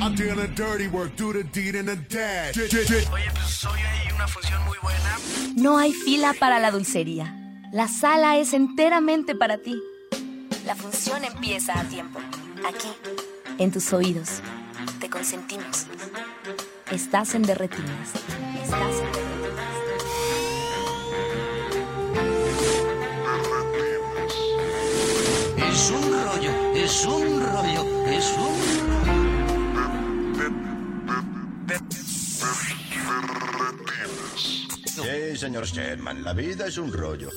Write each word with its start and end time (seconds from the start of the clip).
I'm 0.00 0.14
doing 0.14 0.36
the 0.36 0.48
dirty 0.48 0.88
work, 0.88 1.16
do 1.16 1.32
the 1.32 1.42
deed 1.44 1.74
and 1.74 1.88
the 1.88 1.96
dash. 1.96 2.56
Oye, 2.56 3.30
pues 3.32 3.64
hoy 3.64 3.80
hay 3.80 4.12
una 4.14 4.28
función 4.28 4.64
muy 4.64 4.76
buena. 4.82 5.18
No 5.56 5.78
hay 5.78 5.92
fila 5.92 6.34
para 6.38 6.58
la 6.58 6.70
dulcería. 6.70 7.34
La 7.72 7.88
sala 7.88 8.38
es 8.38 8.52
enteramente 8.52 9.34
para 9.34 9.58
ti. 9.58 9.80
La 10.64 10.74
función 10.74 11.24
empieza 11.24 11.78
a 11.78 11.84
tiempo. 11.84 12.20
Aquí, 12.66 12.88
en 13.58 13.70
tus 13.70 13.92
oídos. 13.92 14.40
Te 15.00 15.08
consentimos. 15.10 15.86
Estás 16.90 17.34
en 17.34 17.42
Derretinas. 17.42 18.10
Estás 18.62 19.00
en 19.00 19.12
Derretinas. 19.12 19.36
Es 25.68 25.90
un 25.90 26.12
rollo, 26.24 26.52
es 26.74 27.04
un 27.04 27.40
rollo, 27.44 28.06
es 28.06 28.34
un 28.38 28.65
señor 35.46 35.64
Sherman, 35.64 36.24
la 36.24 36.32
vida 36.32 36.66
es 36.66 36.76
un 36.76 36.92
rollo. 36.92 37.30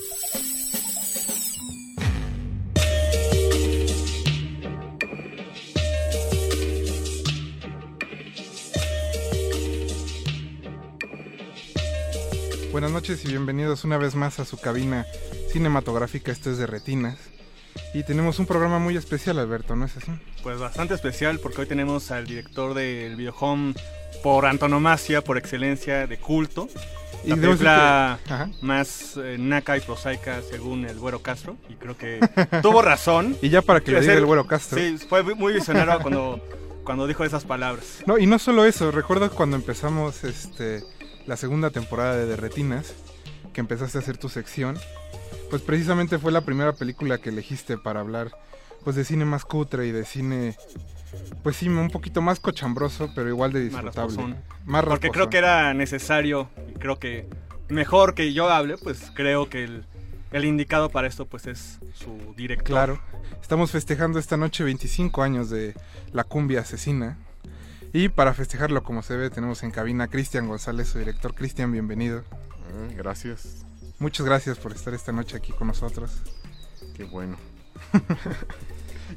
Buenas 12.72 12.90
noches 12.90 13.24
y 13.24 13.28
bienvenidos 13.28 13.84
una 13.84 13.96
vez 13.96 14.16
más 14.16 14.40
a 14.40 14.44
su 14.44 14.58
cabina 14.58 15.06
cinematográfica. 15.52 16.32
Esto 16.32 16.50
es 16.50 16.58
de 16.58 16.66
Retinas. 16.66 17.16
Y 17.94 18.02
tenemos 18.04 18.38
un 18.38 18.46
programa 18.46 18.78
muy 18.78 18.96
especial, 18.96 19.38
Alberto, 19.38 19.74
¿no 19.76 19.84
es 19.84 19.96
así? 19.96 20.12
Pues 20.42 20.58
bastante 20.58 20.94
especial 20.94 21.38
porque 21.40 21.62
hoy 21.62 21.66
tenemos 21.66 22.10
al 22.10 22.26
director 22.26 22.74
del 22.74 23.16
videohome 23.16 23.74
por 24.22 24.46
antonomasia, 24.46 25.22
por 25.22 25.38
excelencia, 25.38 26.06
de 26.06 26.18
culto. 26.18 26.68
La 27.24 27.34
decir 27.36 27.40
película 27.48 28.18
que- 28.26 28.64
más 28.66 29.16
eh, 29.16 29.36
naca 29.38 29.76
y 29.76 29.80
prosaica 29.80 30.40
según 30.42 30.84
el 30.86 30.98
Güero 30.98 31.20
Castro. 31.20 31.56
Y 31.68 31.74
creo 31.74 31.96
que 31.96 32.20
tuvo 32.62 32.80
razón. 32.82 33.36
Y 33.42 33.48
ya 33.50 33.60
para 33.62 33.80
que 33.80 33.92
le 33.92 34.00
diga 34.00 34.14
el 34.14 34.24
güero 34.26 34.46
Castro. 34.46 34.78
Sí, 34.78 34.96
fue 35.08 35.22
muy 35.34 35.52
visionario 35.52 36.00
cuando, 36.00 36.40
cuando 36.84 37.06
dijo 37.06 37.24
esas 37.24 37.44
palabras. 37.44 37.98
No, 38.06 38.16
y 38.18 38.26
no 38.26 38.38
solo 38.38 38.64
eso, 38.64 38.90
recuerdo 38.90 39.30
cuando 39.30 39.56
empezamos 39.56 40.24
este 40.24 40.82
la 41.26 41.36
segunda 41.36 41.70
temporada 41.70 42.16
de 42.16 42.26
Derretinas, 42.26 42.94
que 43.52 43.60
empezaste 43.60 43.98
a 43.98 44.00
hacer 44.00 44.16
tu 44.16 44.28
sección, 44.30 44.78
pues 45.50 45.62
precisamente 45.62 46.18
fue 46.18 46.32
la 46.32 46.40
primera 46.42 46.72
película 46.72 47.18
que 47.18 47.28
elegiste 47.30 47.76
para 47.76 48.00
hablar 48.00 48.30
pues 48.84 48.96
de 48.96 49.04
cine 49.04 49.24
más 49.24 49.44
cutre 49.44 49.86
y 49.86 49.92
de 49.92 50.04
cine 50.04 50.56
pues 51.42 51.56
sí, 51.56 51.68
un 51.68 51.90
poquito 51.90 52.22
más 52.22 52.38
cochambroso, 52.40 53.10
pero 53.14 53.28
igual 53.28 53.52
de 53.52 53.60
Más 53.64 53.70
disfrutable. 53.70 54.16
rasposón. 54.16 54.36
Más 54.64 54.84
Porque 54.84 55.10
creo 55.10 55.28
que 55.30 55.38
era 55.38 55.74
necesario 55.74 56.48
y 56.68 56.78
creo 56.78 56.98
que 56.98 57.26
mejor 57.68 58.14
que 58.14 58.32
yo 58.32 58.48
hable, 58.48 58.76
pues 58.78 59.10
creo 59.14 59.48
que 59.48 59.64
el, 59.64 59.84
el 60.32 60.44
indicado 60.44 60.90
para 60.90 61.08
esto 61.08 61.26
pues 61.26 61.46
es 61.46 61.78
su 61.94 62.34
director. 62.36 62.66
Claro. 62.66 63.00
Estamos 63.42 63.70
festejando 63.70 64.18
esta 64.18 64.36
noche 64.36 64.62
25 64.64 65.22
años 65.22 65.50
de 65.50 65.74
La 66.12 66.24
Cumbia 66.24 66.60
Asesina. 66.60 67.18
Y 67.92 68.08
para 68.08 68.34
festejarlo 68.34 68.84
como 68.84 69.02
se 69.02 69.16
ve, 69.16 69.30
tenemos 69.30 69.64
en 69.64 69.72
cabina 69.72 70.04
a 70.04 70.08
Cristian 70.08 70.46
González, 70.46 70.88
su 70.88 70.98
director. 71.00 71.34
Cristian, 71.34 71.72
bienvenido. 71.72 72.20
Eh, 72.20 72.94
Gracias, 72.96 73.64
Muchas 74.00 74.26
gracias 74.26 74.58
por 74.58 74.72
estar 74.72 74.94
esta 74.94 75.12
noche 75.12 75.36
aquí 75.36 75.52
con 75.52 75.68
nosotros. 75.68 76.10
qué 76.96 77.04
bueno. 77.04 77.36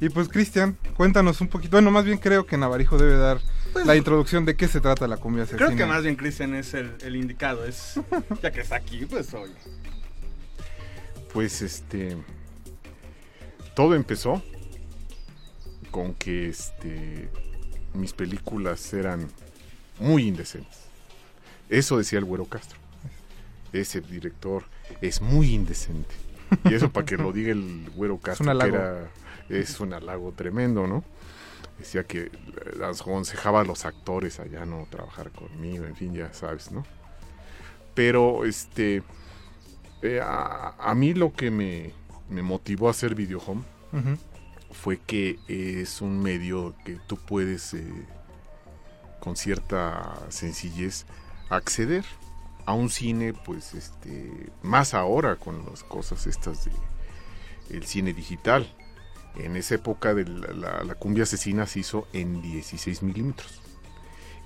Y 0.00 0.08
pues 0.08 0.28
Cristian, 0.28 0.76
cuéntanos 0.96 1.40
un 1.40 1.46
poquito. 1.48 1.76
Bueno, 1.76 1.90
más 1.90 2.04
bien 2.04 2.18
creo 2.18 2.46
que 2.46 2.56
Navarijo 2.56 2.98
debe 2.98 3.16
dar 3.16 3.40
la 3.84 3.94
introducción 3.96 4.44
de 4.44 4.56
qué 4.56 4.66
se 4.66 4.80
trata 4.80 5.06
la 5.06 5.18
cumbia 5.18 5.44
asesina. 5.44 5.66
Creo 5.66 5.78
que 5.78 5.86
más 5.86 6.02
bien 6.02 6.16
Cristian 6.16 6.54
es 6.54 6.74
el, 6.74 6.96
el 7.00 7.16
indicado, 7.16 7.64
es 7.64 8.00
ya 8.42 8.50
que 8.50 8.60
está 8.60 8.76
aquí, 8.76 9.06
pues 9.06 9.32
oye. 9.34 9.54
Pues 11.32 11.62
este. 11.62 12.16
Todo 13.74 13.94
empezó 13.94 14.42
con 15.90 16.12
que 16.14 16.48
este. 16.48 17.30
Mis 17.92 18.12
películas 18.12 18.92
eran 18.92 19.28
muy 20.00 20.26
indecentes. 20.26 20.80
Eso 21.68 21.98
decía 21.98 22.18
el 22.18 22.24
Güero 22.24 22.46
Castro. 22.46 22.83
Ese 23.80 24.00
director 24.00 24.64
es 25.00 25.20
muy 25.20 25.52
indecente. 25.54 26.14
Y 26.64 26.74
eso 26.74 26.90
para 26.90 27.04
que 27.06 27.16
lo 27.16 27.32
diga 27.32 27.52
el 27.52 27.90
Güero 27.94 28.18
Castro, 28.18 28.44
que 28.46 28.50
halago. 28.50 28.76
era- 28.76 29.10
es 29.48 29.78
un 29.80 29.92
halago 29.92 30.32
tremendo, 30.32 30.86
¿no? 30.86 31.04
Decía 31.78 32.04
que 32.04 32.30
las 32.78 33.00
aconsejaba 33.00 33.60
a 33.60 33.64
los 33.64 33.84
actores 33.84 34.38
allá 34.40 34.64
no 34.64 34.86
trabajar 34.90 35.30
conmigo, 35.32 35.84
en 35.86 35.96
fin, 35.96 36.14
ya 36.14 36.32
sabes, 36.32 36.70
¿no? 36.70 36.84
Pero 37.94 38.44
este. 38.44 39.02
Eh, 40.02 40.20
a, 40.22 40.74
a 40.78 40.94
mí 40.94 41.14
lo 41.14 41.32
que 41.32 41.50
me, 41.50 41.92
me 42.28 42.42
motivó 42.42 42.88
a 42.88 42.90
hacer 42.90 43.14
Videohome 43.14 43.62
Ujú. 43.92 44.18
fue 44.72 44.98
que 44.98 45.38
es 45.48 46.00
un 46.02 46.22
medio 46.22 46.74
que 46.84 46.98
tú 47.06 47.16
puedes 47.16 47.72
eh, 47.74 47.84
con 49.20 49.34
cierta 49.36 50.14
sencillez 50.28 51.06
acceder 51.48 52.04
a 52.66 52.72
un 52.72 52.88
cine 52.88 53.32
pues 53.32 53.74
este 53.74 54.50
más 54.62 54.94
ahora 54.94 55.36
con 55.36 55.64
las 55.66 55.82
cosas 55.82 56.26
estas 56.26 56.64
de 56.64 56.72
el 57.70 57.84
cine 57.86 58.12
digital. 58.12 58.66
En 59.36 59.56
esa 59.56 59.74
época 59.74 60.14
de 60.14 60.24
la, 60.26 60.94
cumbia 60.94 61.24
asesina 61.24 61.66
se 61.66 61.80
hizo 61.80 62.06
en 62.12 62.40
16 62.40 63.02
milímetros 63.02 63.60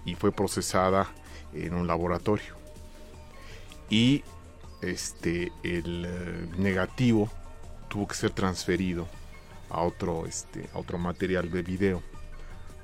y 0.05 0.15
fue 0.15 0.33
procesada 0.33 1.07
en 1.53 1.75
un 1.75 1.87
laboratorio. 1.87 2.57
Y 3.91 4.25
este 4.81 5.53
el 5.63 6.07
eh, 6.07 6.49
negativo 6.57 7.31
tuvo 7.89 8.07
que 8.07 8.15
ser 8.15 8.31
transferido 8.31 9.09
a 9.71 9.81
otro 9.83 10.25
este 10.27 10.69
a 10.73 10.79
otro 10.79 10.99
material 10.99 11.51
de 11.51 11.63
video 11.63 12.03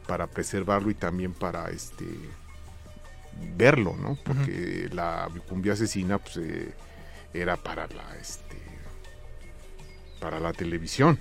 para 0.07 0.27
preservarlo 0.27 0.91
y 0.91 0.95
también 0.95 1.33
para 1.33 1.71
este 1.71 2.05
verlo 3.57 3.97
no 3.97 4.19
porque 4.25 4.89
la 4.93 5.29
cumbia 5.49 5.75
asesina 5.75 6.19
pues 6.19 6.37
eh, 6.39 6.73
era 7.33 7.57
para 7.57 7.87
la 7.89 8.17
este 8.21 8.57
para 10.21 10.41
la 10.41 10.53
televisión 10.53 11.19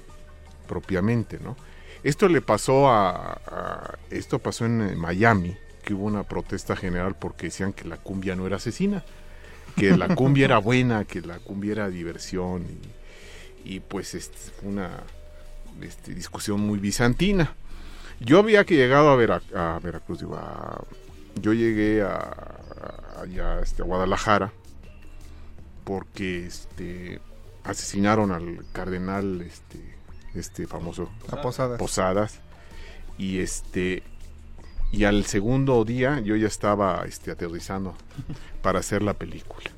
propiamente 0.68 1.40
no 1.40 1.56
esto 2.04 2.28
le 2.28 2.42
pasó 2.42 2.90
a, 2.90 3.34
a- 3.34 3.98
esto 4.10 4.40
pasó 4.40 4.66
en 4.66 4.98
Miami 4.98 5.58
que 5.84 5.94
hubo 5.94 6.06
una 6.06 6.24
protesta 6.24 6.76
general 6.76 7.16
porque 7.16 7.48
decían 7.48 7.74
que 7.74 7.88
la 7.88 7.98
cumbia 7.98 8.36
no 8.36 8.48
era 8.48 8.58
asesina 8.58 9.04
que 9.76 9.96
la 9.98 10.14
cumbia 10.16 10.46
era 10.46 10.58
buena 10.60 11.06
que 11.06 11.22
la 11.22 11.40
cumbia 11.40 11.72
era 11.74 11.90
diversión 11.90 12.66
y, 13.66 13.76
y, 13.76 13.80
pues 13.80 14.14
este, 14.14 14.38
una 14.62 14.90
este, 15.82 16.14
discusión 16.14 16.60
muy 16.60 16.78
bizantina. 16.78 17.56
Yo 18.20 18.38
había 18.40 18.66
que 18.66 18.76
llegado 18.76 19.10
a, 19.10 19.16
Vera- 19.16 19.42
a 19.56 19.80
Veracruz 19.82 20.20
digo, 20.20 20.36
a- 20.36 20.84
yo 21.42 21.54
llegué 21.54 22.02
a, 22.02 22.16
a- 22.16 23.22
allá 23.22 23.60
este, 23.62 23.82
a 23.82 23.86
Guadalajara 23.86 24.52
porque 25.84 26.46
este 26.46 27.20
asesinaron 27.64 28.32
al 28.32 28.66
cardenal 28.74 29.42
este 29.42 29.80
este 30.36 30.66
famoso 30.68 31.10
A 31.32 31.42
Posadas. 31.42 31.78
Posadas 31.80 32.40
y 33.18 33.40
este 33.40 34.04
y 34.92 35.06
al 35.06 35.26
segundo 35.26 35.84
día 35.86 36.20
yo 36.20 36.36
ya 36.36 36.48
estaba 36.48 37.04
este 37.06 37.32
aterrizando 37.32 37.96
para 38.62 38.80
hacer 38.80 39.02
la 39.02 39.14
película 39.14 39.70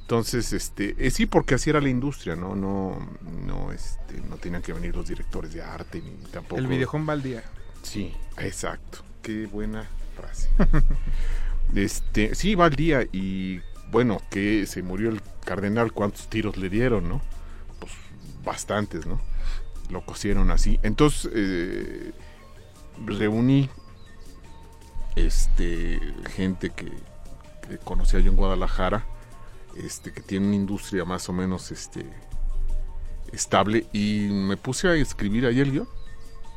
entonces 0.00 0.52
este 0.52 0.94
eh, 1.06 1.10
sí 1.10 1.26
porque 1.26 1.54
así 1.54 1.70
era 1.70 1.80
la 1.80 1.88
industria 1.88 2.36
no 2.36 2.54
no 2.54 2.98
no 3.46 3.72
este 3.72 4.20
no 4.28 4.36
tenían 4.36 4.62
que 4.62 4.72
venir 4.72 4.94
los 4.96 5.08
directores 5.08 5.52
de 5.52 5.62
arte 5.62 6.00
ni 6.02 6.10
tampoco 6.30 6.58
El 6.60 6.66
videojón 6.66 7.06
va 7.08 7.12
al 7.14 7.22
día. 7.22 7.42
Sí, 7.82 8.14
exacto. 8.38 9.00
Qué 9.22 9.44
buena 9.46 9.86
frase. 10.14 10.48
este, 11.74 12.34
sí, 12.34 12.54
va 12.54 12.66
al 12.66 12.76
día 12.76 13.02
y 13.12 13.60
bueno, 13.90 14.20
que 14.30 14.66
se 14.66 14.82
murió 14.82 15.10
el 15.10 15.20
cardenal, 15.44 15.92
¿cuántos 15.92 16.28
tiros 16.28 16.56
le 16.56 16.68
dieron, 16.68 17.08
no? 17.08 17.22
Pues 17.78 17.92
bastantes, 18.44 19.06
¿no? 19.06 19.20
Lo 19.90 20.04
cosieron 20.04 20.50
así. 20.50 20.80
Entonces, 20.82 21.30
eh, 21.34 22.12
reuní 23.04 23.68
este 25.16 26.00
gente 26.34 26.70
que, 26.70 26.90
conocía 27.84 28.20
yo 28.20 28.30
en 28.30 28.36
Guadalajara, 28.36 29.06
este, 29.76 30.12
que 30.12 30.20
tiene 30.22 30.46
una 30.46 30.56
industria 30.56 31.04
más 31.04 31.28
o 31.28 31.32
menos 31.32 31.70
este 31.70 32.04
estable, 33.32 33.86
y 33.92 34.28
me 34.30 34.56
puse 34.56 34.88
a 34.88 34.94
escribir 34.94 35.46
ahí 35.46 35.60
el 35.60 35.72
guion 35.72 35.88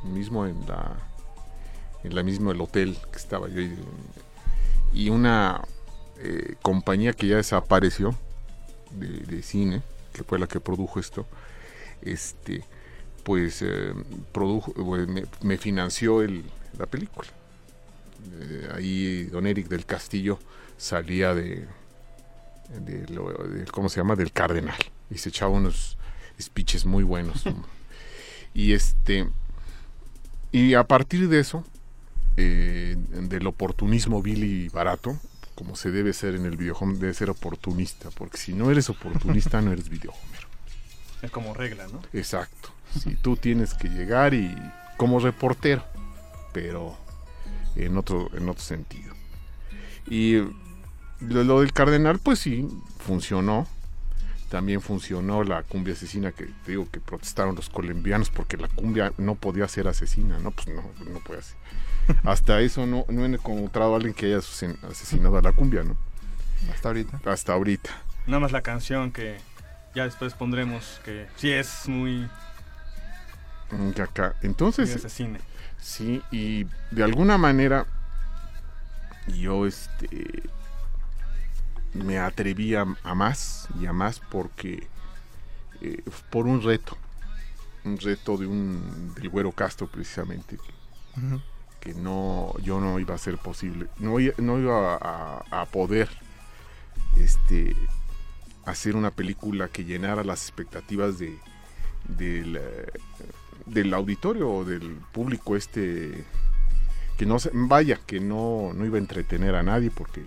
mismo 0.03 0.45
en 0.45 0.59
la 0.67 0.95
en 2.03 2.15
la 2.15 2.23
misma 2.23 2.51
el 2.51 2.61
hotel 2.61 2.97
que 3.11 3.17
estaba 3.17 3.47
yo 3.49 3.61
y, 4.93 5.09
una 5.09 5.61
eh, 6.19 6.55
compañía 6.61 7.13
que 7.13 7.27
ya 7.27 7.35
desapareció 7.37 8.15
de, 8.91 9.07
de 9.07 9.43
cine 9.43 9.81
que 10.13 10.23
fue 10.23 10.39
la 10.39 10.47
que 10.47 10.59
produjo 10.59 10.99
esto 10.99 11.25
este 12.01 12.63
pues 13.23 13.61
eh, 13.61 13.93
produjo 14.31 14.73
pues, 14.73 15.07
me, 15.07 15.25
me 15.41 15.57
financió 15.57 16.21
el 16.21 16.43
la 16.77 16.85
película. 16.85 17.27
Eh, 18.39 18.69
ahí 18.75 19.23
don 19.25 19.47
Eric 19.47 19.67
del 19.67 19.85
Castillo 19.85 20.37
salía 20.77 21.33
de, 21.33 21.65
de, 22.79 23.07
lo- 23.13 23.31
de- 23.31 23.65
¿cómo 23.65 23.89
se 23.89 23.99
llama? 23.99 24.15
Del 24.15 24.31
Cardenal 24.31 24.77
y 25.09 25.17
se 25.17 25.29
echaba 25.29 25.51
unos 25.51 25.97
speeches 26.39 26.85
muy 26.85 27.03
buenos. 27.03 27.43
y 28.53 28.73
este 28.73 29.27
y 30.51 30.73
a 30.75 30.83
partir 30.85 31.27
de 31.29 31.39
eso 31.39 31.63
eh, 32.37 32.95
del 32.97 33.47
oportunismo 33.47 34.21
vil 34.21 34.43
y 34.43 34.69
barato, 34.69 35.19
como 35.55 35.75
se 35.75 35.89
debe 35.89 36.13
ser 36.13 36.35
en 36.35 36.45
el 36.45 36.55
videojuego, 36.55 36.93
debe 36.93 37.13
ser 37.15 37.31
oportunista, 37.31 38.09
porque 38.11 38.37
si 38.37 38.53
no 38.53 38.69
eres 38.69 38.91
oportunista 38.91 39.59
no 39.59 39.73
eres 39.73 39.89
videohomero. 39.89 40.47
Es 41.23 41.31
como 41.31 41.55
regla, 41.55 41.87
¿no? 41.87 41.99
Exacto. 42.13 42.69
Si 42.99 43.15
tú 43.15 43.37
tienes 43.37 43.73
que 43.73 43.89
llegar 43.89 44.35
y 44.35 44.55
como 44.97 45.19
reportero, 45.19 45.83
pero 46.53 46.95
en 47.75 47.97
otro 47.97 48.29
en 48.35 48.47
otro 48.49 48.63
sentido. 48.63 49.13
Y 50.07 50.37
lo, 51.19 51.43
lo 51.43 51.61
del 51.61 51.73
cardenal 51.73 52.19
pues 52.19 52.39
sí 52.39 52.67
funcionó. 52.99 53.67
También 54.49 54.79
funcionó 54.79 55.43
la 55.43 55.63
cumbia 55.63 55.93
asesina 55.93 56.31
que 56.31 56.45
te 56.45 56.71
digo 56.71 56.87
que 56.89 57.01
protestaron 57.01 57.55
los 57.55 57.69
colombianos 57.69 58.29
porque 58.29 58.55
la 58.55 58.69
cumbia 58.69 59.11
no 59.17 59.35
podía 59.35 59.67
ser 59.67 59.87
asesina, 59.87 60.39
no 60.39 60.51
pues 60.51 60.67
no 60.67 60.83
no 61.11 61.19
puede 61.19 61.41
ser. 61.41 61.57
Hasta 62.23 62.59
eso 62.61 62.85
no 62.85 63.05
no 63.09 63.23
he 63.23 63.27
encontrado 63.27 63.93
a 63.93 63.97
alguien 63.97 64.13
que 64.13 64.27
haya 64.27 64.37
asesin- 64.37 64.77
asesinado 64.89 65.37
a 65.37 65.41
la 65.41 65.51
cumbia, 65.53 65.83
¿no? 65.83 65.95
Hasta 66.73 66.89
ahorita. 66.89 67.21
Hasta 67.25 67.53
ahorita. 67.53 67.89
Nada 68.25 68.39
más 68.39 68.51
la 68.51 68.61
canción 68.61 69.11
que 69.11 69.37
ya 69.95 70.03
después 70.03 70.33
pondremos, 70.33 70.99
que 71.03 71.27
sí 71.37 71.51
es 71.51 71.87
muy, 71.87 72.27
Mm, 73.71 73.91
que 73.91 74.01
acá. 74.01 74.35
muy 74.41 74.47
Entonces, 74.49 74.95
asesina. 74.95 75.39
Sí, 75.79 76.21
y 76.31 76.65
de 76.91 77.03
alguna 77.03 77.37
manera 77.37 77.85
yo 79.27 79.65
este 79.65 80.43
me 81.93 82.17
atreví 82.19 82.75
a, 82.75 82.85
a 83.03 83.15
más 83.15 83.67
y 83.79 83.85
a 83.85 83.93
más 83.93 84.19
porque 84.19 84.87
eh, 85.81 86.03
por 86.29 86.45
un 86.47 86.61
reto, 86.61 86.97
un 87.83 87.97
reto 87.97 88.37
de 88.37 88.45
un 88.47 89.13
del 89.15 89.29
güero 89.29 89.51
Castro 89.51 89.87
precisamente 89.87 90.57
Ujú. 91.17 91.41
No 91.95 92.53
yo 92.63 92.79
no 92.79 92.99
iba 92.99 93.15
a 93.15 93.17
ser 93.17 93.37
posible, 93.37 93.87
no, 93.99 94.15
no 94.37 94.59
iba 94.59 94.95
a, 94.95 95.65
poder 95.65 96.09
este 97.17 97.75
hacer 98.65 98.95
una 98.95 99.11
película 99.11 99.67
que 99.69 99.85
llenara 99.85 100.23
las 100.23 100.43
expectativas 100.43 101.19
de 101.19 101.37
del 102.07 102.59
del 103.65 103.93
auditorio 103.93 104.49
o 104.49 104.65
del 104.65 104.97
público 105.11 105.55
este 105.55 106.23
que 107.17 107.25
no 107.25 107.39
se, 107.39 107.49
vaya 107.53 107.99
que 108.05 108.19
no, 108.19 108.71
no 108.73 108.85
iba 108.85 108.97
a 108.97 108.99
entretener 108.99 109.55
a 109.55 109.63
nadie 109.63 109.91
porque 109.91 110.23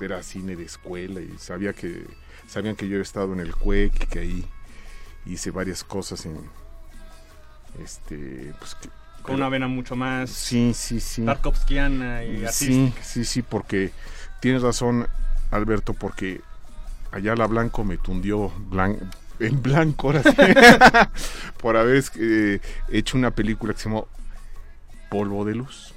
era 0.00 0.22
cine 0.22 0.56
de 0.56 0.64
escuela 0.64 1.20
y 1.20 1.36
sabía 1.38 1.72
que 1.72 2.06
sabían 2.46 2.76
que 2.76 2.88
yo 2.88 2.98
he 2.98 3.02
estado 3.02 3.32
en 3.32 3.40
el 3.40 3.54
CUEC 3.54 4.04
y 4.04 4.06
que 4.06 4.18
ahí 4.18 4.44
hice 5.26 5.50
varias 5.50 5.82
cosas 5.84 6.24
en 6.26 6.36
este 7.82 8.54
pues 8.58 8.74
que- 8.76 9.03
Con 9.24 9.36
una 9.36 9.48
vena 9.48 9.66
mucho 9.68 9.96
más 9.96 10.30
sí 10.30 10.72
sí 10.74 11.00
sí 11.00 11.24
tarkovskiana 11.24 12.24
y 12.24 12.38
sí 12.38 12.44
artística. 12.44 13.02
sí 13.04 13.24
sí 13.24 13.42
porque 13.42 13.90
tienes 14.40 14.62
razón 14.62 15.06
Alberto 15.50 15.94
porque 15.94 16.40
Ayala 17.10 17.46
Blanco 17.46 17.84
me 17.84 17.96
tundió 17.96 18.52
blan- 18.70 18.98
en 19.40 19.62
blanco 19.62 20.08
ahora 20.08 20.22
sí, 20.22 20.30
por 21.60 21.76
haber 21.76 22.04
eh, 22.16 22.60
hecho 22.88 23.16
una 23.18 23.30
película 23.30 23.72
que 23.72 23.78
se 23.80 23.88
llamó 23.88 24.06
Polvo 25.10 25.44
de 25.44 25.54
Luz 25.54 25.94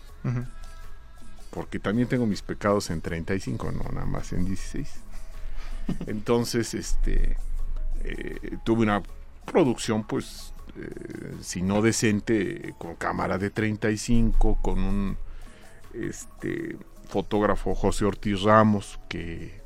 porque 1.51 1.79
también 1.79 2.07
tengo 2.07 2.25
mis 2.25 2.41
pecados 2.41 2.89
en 2.91 3.01
35, 3.01 3.71
no 3.71 3.83
nada 3.91 4.05
más 4.05 4.31
en 4.33 4.45
16. 4.45 4.87
Entonces, 6.07 6.73
este, 6.75 7.35
eh, 8.03 8.57
tuve 8.63 8.83
una 8.83 9.01
producción, 9.45 10.03
pues, 10.03 10.53
eh, 10.77 11.35
si 11.41 11.61
no 11.61 11.81
decente, 11.81 12.75
con 12.77 12.95
cámara 12.95 13.37
de 13.37 13.49
35, 13.49 14.59
con 14.61 14.79
un 14.79 15.17
este, 15.93 16.77
fotógrafo 17.07 17.75
José 17.75 18.05
Ortiz 18.05 18.41
Ramos, 18.41 18.99
que, 19.09 19.61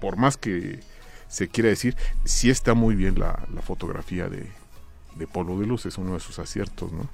por 0.00 0.16
más 0.16 0.36
que 0.36 0.80
se 1.28 1.48
quiera 1.48 1.68
decir, 1.68 1.96
sí 2.24 2.50
está 2.50 2.74
muy 2.74 2.94
bien 2.94 3.18
la, 3.18 3.46
fotografía 3.62 4.28
de, 4.28 4.48
de 5.16 5.26
Polvo 5.26 5.58
de 5.60 5.66
Luz, 5.66 5.86
es 5.86 5.98
uno 5.98 6.14
de 6.14 6.20
sus 6.20 6.38
aciertos, 6.38 6.92
¿no? 6.92 7.08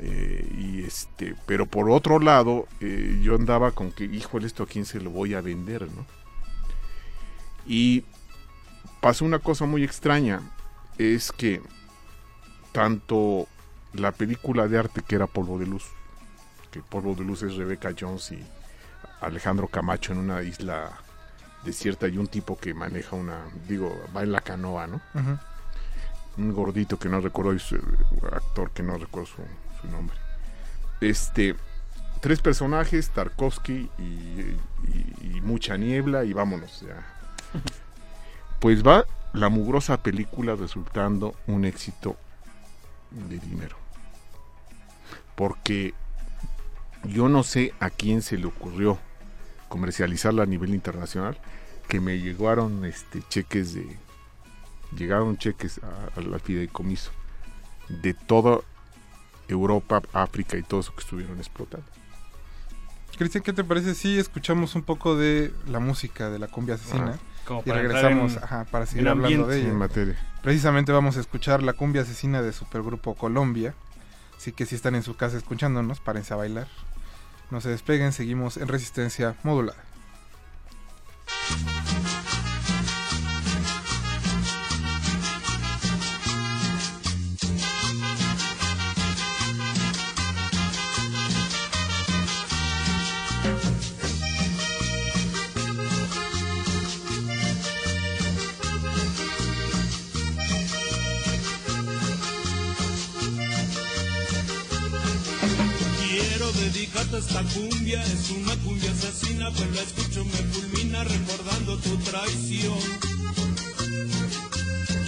Eh, 0.00 0.48
y 0.58 0.82
este, 0.84 1.34
pero 1.46 1.66
por 1.66 1.90
otro 1.90 2.18
lado, 2.18 2.66
eh, 2.80 3.20
yo 3.22 3.34
andaba 3.34 3.72
con 3.72 3.92
que, 3.92 4.04
híjole, 4.04 4.46
esto 4.46 4.62
a 4.62 4.66
quién 4.66 4.86
se 4.86 5.00
lo 5.00 5.10
voy 5.10 5.34
a 5.34 5.40
vender, 5.40 5.82
¿no? 5.82 6.06
Y 7.66 8.04
pasó 9.00 9.24
una 9.24 9.38
cosa 9.38 9.66
muy 9.66 9.84
extraña, 9.84 10.40
es 10.98 11.32
que 11.32 11.62
tanto 12.72 13.46
la 13.94 14.12
película 14.12 14.68
de 14.68 14.78
arte 14.78 15.02
que 15.02 15.14
era 15.16 15.26
Polvo 15.26 15.58
de 15.58 15.66
Luz, 15.66 15.84
que 16.70 16.80
Polvo 16.80 17.14
de 17.14 17.24
Luz 17.24 17.42
es 17.42 17.56
Rebecca 17.56 17.90
Jones 17.98 18.32
y 18.32 18.42
Alejandro 19.20 19.68
Camacho 19.68 20.12
en 20.12 20.18
una 20.18 20.42
isla 20.42 20.90
desierta 21.64 22.08
y 22.08 22.18
un 22.18 22.26
tipo 22.26 22.58
que 22.58 22.74
maneja 22.74 23.14
una, 23.16 23.44
digo, 23.68 23.94
va 24.16 24.22
en 24.22 24.32
la 24.32 24.40
canoa, 24.40 24.86
¿no? 24.86 25.00
Un 26.38 26.52
gordito 26.54 26.98
que 26.98 27.08
no 27.10 27.20
recuerdo 27.20 27.56
su 27.58 27.76
actor 28.32 28.70
que 28.70 28.82
no 28.82 28.96
recuerdo 28.96 29.26
su, 29.28 29.42
su 29.82 29.88
nombre. 29.88 30.16
Este 31.00 31.54
tres 32.20 32.40
personajes 32.40 33.10
Tarkovsky 33.10 33.90
y, 33.98 34.02
y- 34.02 34.56
y 35.36 35.40
mucha 35.42 35.76
niebla 35.76 36.24
y 36.24 36.32
vámonos 36.32 36.80
ya. 36.80 37.04
Pues 38.60 38.82
va 38.86 39.04
la 39.32 39.48
mugrosa 39.48 40.02
película 40.02 40.54
resultando 40.54 41.34
un 41.46 41.64
éxito 41.64 42.16
de 43.10 43.38
dinero 43.38 43.76
porque 45.34 45.94
yo 47.04 47.28
no 47.28 47.42
sé 47.42 47.74
a 47.80 47.90
quién 47.90 48.22
se 48.22 48.36
le 48.38 48.46
ocurrió 48.46 48.98
comercializarla 49.68 50.42
a 50.42 50.46
nivel 50.46 50.74
internacional 50.74 51.38
que 51.88 52.00
me 52.00 52.18
llegaron 52.18 52.84
este 52.84 53.22
cheques 53.28 53.74
de 53.74 53.98
llegaron 54.96 55.38
cheques 55.38 55.80
al 56.16 56.40
fideicomiso 56.40 57.10
de 57.88 58.14
toda 58.14 58.60
Europa, 59.48 60.02
África 60.12 60.56
y 60.56 60.62
todo 60.62 60.80
eso 60.80 60.94
que 60.94 61.00
estuvieron 61.00 61.38
explotando. 61.38 61.86
Cristian, 63.16 63.42
¿qué 63.42 63.52
te 63.52 63.64
parece 63.64 63.94
si 63.94 64.18
escuchamos 64.18 64.74
un 64.74 64.82
poco 64.82 65.16
de 65.16 65.52
la 65.66 65.78
música 65.78 66.30
de 66.30 66.38
la 66.38 66.48
cumbia 66.48 66.76
asesina? 66.76 67.18
Como 67.46 67.60
y 67.60 67.64
para 67.64 67.82
regresamos 67.82 68.36
en- 68.36 68.44
ajá, 68.44 68.64
para 68.70 68.86
seguir 68.86 69.08
hablando 69.08 69.46
de 69.46 69.60
ella. 69.60 69.68
En 69.68 69.76
materia. 69.76 70.16
Precisamente 70.42 70.92
vamos 70.92 71.16
a 71.16 71.20
escuchar 71.20 71.62
la 71.62 71.72
cumbia 71.72 72.02
asesina 72.02 72.42
de 72.42 72.52
Supergrupo 72.52 73.14
Colombia. 73.14 73.74
Así 74.36 74.52
que 74.52 74.66
si 74.66 74.74
están 74.74 74.94
en 74.94 75.02
su 75.02 75.16
casa 75.16 75.36
escuchándonos, 75.36 76.00
párense 76.00 76.34
a 76.34 76.36
bailar. 76.36 76.66
No 77.50 77.60
se 77.60 77.68
despeguen, 77.68 78.12
seguimos 78.12 78.56
en 78.56 78.68
resistencia 78.68 79.36
modulada. 79.44 79.78
Dedicarte 106.54 107.18
esta 107.18 107.42
cumbia, 107.42 108.02
es 108.04 108.30
una 108.30 108.54
cumbia 108.58 108.90
asesina, 108.90 109.50
pero 109.56 109.70
la 109.72 109.82
escucho 109.82 110.24
me 110.24 110.30
fulmina 110.32 111.02
recordando 111.04 111.78
tu 111.78 111.96
traición. 111.98 112.78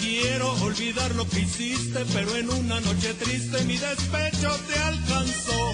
Quiero 0.01 0.53
olvidar 0.63 1.15
lo 1.15 1.29
que 1.29 1.41
hiciste, 1.41 2.05
pero 2.13 2.37
en 2.37 2.51
una 2.51 2.81
noche 2.81 3.15
triste 3.15 3.63
mi 3.65 3.77
despecho 3.77 4.59
te 4.69 4.79
alcanzó. 4.79 5.73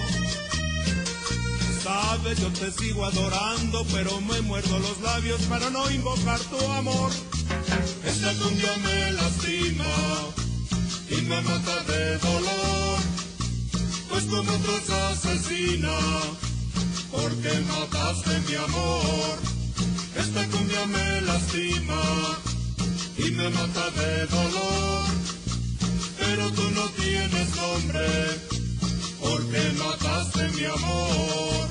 Sabes, 1.83 2.39
yo 2.39 2.49
te 2.49 2.71
sigo 2.71 3.05
adorando, 3.05 3.85
pero 3.91 4.21
me 4.21 4.41
muerdo 4.41 4.77
los 4.79 4.99
labios 5.01 5.41
para 5.43 5.69
no 5.69 5.89
invocar 5.89 6.39
tu 6.39 6.59
amor. 6.73 7.11
Esta 8.05 8.33
cumbia 8.35 8.77
me 8.77 9.11
lastima 9.13 9.85
y 11.09 11.21
me 11.21 11.41
mata 11.41 11.83
de 11.83 12.17
dolor 12.17 12.90
como 14.29 14.51
otros 14.51 14.89
asesina, 14.89 15.97
porque 17.11 17.51
mataste 17.67 18.39
mi 18.47 18.55
amor. 18.55 19.39
Esta 20.17 20.45
cumbia 20.47 20.85
me 20.85 21.21
lastima 21.21 22.01
y 23.17 23.31
me 23.31 23.49
mata 23.49 23.89
de 23.91 24.25
dolor, 24.27 25.05
pero 26.19 26.51
tú 26.51 26.69
no 26.71 26.85
tienes 27.01 27.55
nombre, 27.55 28.07
porque 29.19 29.71
mataste 29.77 30.49
mi 30.49 30.65
amor. 30.65 31.69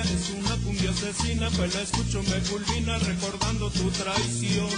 Es 0.00 0.30
una 0.30 0.56
cumbia 0.64 0.90
asesina, 0.90 1.50
pues 1.50 1.74
la 1.74 1.82
escucho 1.82 2.22
me 2.22 2.38
culmina 2.48 2.98
recordando 2.98 3.70
tu 3.70 3.90
traición. 3.90 4.70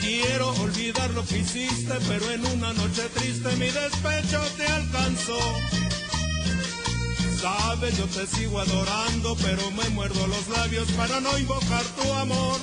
Quiero 0.00 0.50
olvidar 0.60 1.10
lo 1.10 1.24
que 1.24 1.38
hiciste, 1.38 1.94
pero 2.06 2.30
en 2.30 2.46
una 2.46 2.72
noche 2.72 3.02
triste 3.14 3.56
mi 3.56 3.66
despecho 3.66 4.40
te 4.56 4.66
alcanzó. 4.66 5.38
Sabes, 7.40 7.96
yo 7.98 8.06
te 8.06 8.26
sigo 8.26 8.60
adorando, 8.60 9.36
pero 9.42 9.70
me 9.72 9.88
muerdo 9.90 10.26
los 10.28 10.48
labios 10.56 10.88
para 10.92 11.20
no 11.20 11.36
invocar 11.38 11.84
tu 12.00 12.12
amor. 12.12 12.60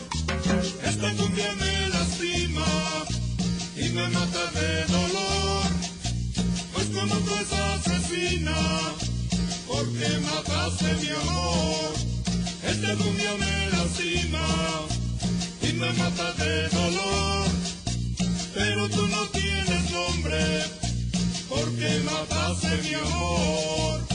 Esta 0.86 1.12
cumbia 1.16 1.54
me 1.56 1.90
lastima 1.90 2.66
y 3.76 3.90
me 3.90 4.10
mata 4.10 4.52
de 4.52 4.86
dolor. 4.86 5.64
Pues 6.74 6.88
como 6.88 7.16
tú 7.16 7.36
es 7.36 7.52
asesina, 7.52 8.56
porque 9.80 10.20
mataste 10.20 10.94
mi 11.02 11.10
amor. 11.10 11.94
Este 12.64 12.96
cumbia 13.02 13.34
me 13.38 13.70
lastima 13.72 14.46
y 15.62 15.74
me 15.74 15.94
mata 15.94 16.34
de 16.34 16.68
dolor. 16.70 17.48
Pero 18.54 18.90
tú 18.90 19.08
no 19.08 19.26
tienes 19.28 19.92
nombre, 19.92 20.64
porque 21.48 22.02
mataste 22.04 22.70
mi 22.84 22.94
amor. 22.94 24.09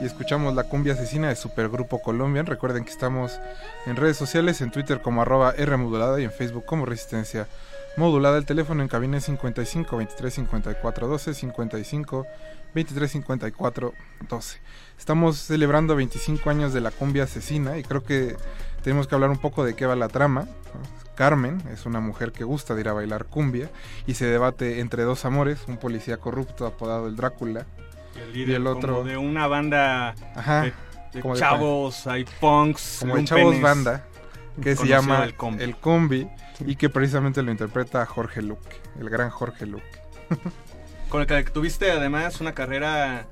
Y 0.00 0.04
escuchamos 0.04 0.54
la 0.54 0.64
cumbia 0.64 0.94
asesina 0.94 1.28
de 1.28 1.36
Supergrupo 1.36 2.00
Colombian. 2.00 2.46
Recuerden 2.46 2.84
que 2.84 2.90
estamos 2.90 3.38
en 3.84 3.96
redes 3.96 4.16
sociales, 4.16 4.62
en 4.62 4.70
Twitter 4.70 5.02
como 5.02 5.20
arroba 5.20 5.54
R 5.56 5.76
modulada 5.76 6.18
y 6.20 6.24
en 6.24 6.32
Facebook 6.32 6.64
como 6.64 6.86
Resistencia 6.86 7.46
Modulada. 7.98 8.38
El 8.38 8.46
teléfono 8.46 8.82
en 8.82 8.88
cabina 8.88 9.18
es 9.18 9.24
55 9.24 9.96
23 9.96 10.32
54 10.34 11.08
12 11.08 11.34
55 11.34 12.26
23 12.74 13.10
54 13.10 13.92
12. 14.28 14.58
Estamos 14.98 15.36
celebrando 15.38 15.96
25 15.96 16.48
años 16.50 16.72
de 16.72 16.80
la 16.80 16.90
cumbia 16.90 17.24
asesina 17.24 17.78
y 17.78 17.82
creo 17.82 18.02
que 18.02 18.36
tenemos 18.82 19.06
que 19.06 19.14
hablar 19.14 19.30
un 19.30 19.38
poco 19.38 19.64
de 19.64 19.74
qué 19.74 19.86
va 19.86 19.96
la 19.96 20.08
trama. 20.08 20.46
Carmen 21.14 21.62
es 21.72 21.86
una 21.86 22.00
mujer 22.00 22.32
que 22.32 22.44
gusta 22.44 22.74
de 22.74 22.82
ir 22.82 22.88
a 22.88 22.92
bailar 22.92 23.24
cumbia 23.24 23.70
y 24.06 24.14
se 24.14 24.26
debate 24.26 24.80
entre 24.80 25.02
dos 25.04 25.24
amores, 25.24 25.60
un 25.66 25.78
policía 25.78 26.18
corrupto 26.18 26.66
apodado 26.66 27.06
el 27.06 27.16
Drácula 27.16 27.64
El 28.14 28.36
y 28.36 28.52
el 28.54 28.66
otro 28.66 28.96
como 28.96 29.08
de 29.08 29.16
una 29.16 29.46
banda 29.46 30.14
Ajá, 30.34 30.62
de, 30.62 30.74
de 31.14 31.20
como 31.22 31.34
de- 31.34 31.40
chavos, 31.40 32.06
hay 32.06 32.26
punks, 32.40 32.98
como 33.00 33.16
de 33.16 33.24
chavos 33.24 33.60
banda 33.62 34.06
que 34.62 34.76
se 34.76 34.86
llama 34.86 35.24
el 35.24 35.34
combi. 35.34 35.62
El 35.62 35.76
Combi 35.76 36.28
y 36.60 36.76
que 36.76 36.88
precisamente 36.90 37.42
lo 37.42 37.50
interpreta 37.50 38.04
Jorge 38.06 38.42
Luque, 38.42 38.76
el 38.98 39.08
gran 39.10 39.30
Jorge 39.30 39.66
Luque. 39.66 39.84
Con 41.08 41.20
el 41.20 41.26
que 41.26 41.42
tuviste 41.44 41.90
además 41.90 42.40
una 42.40 42.52
carrera 42.52 43.26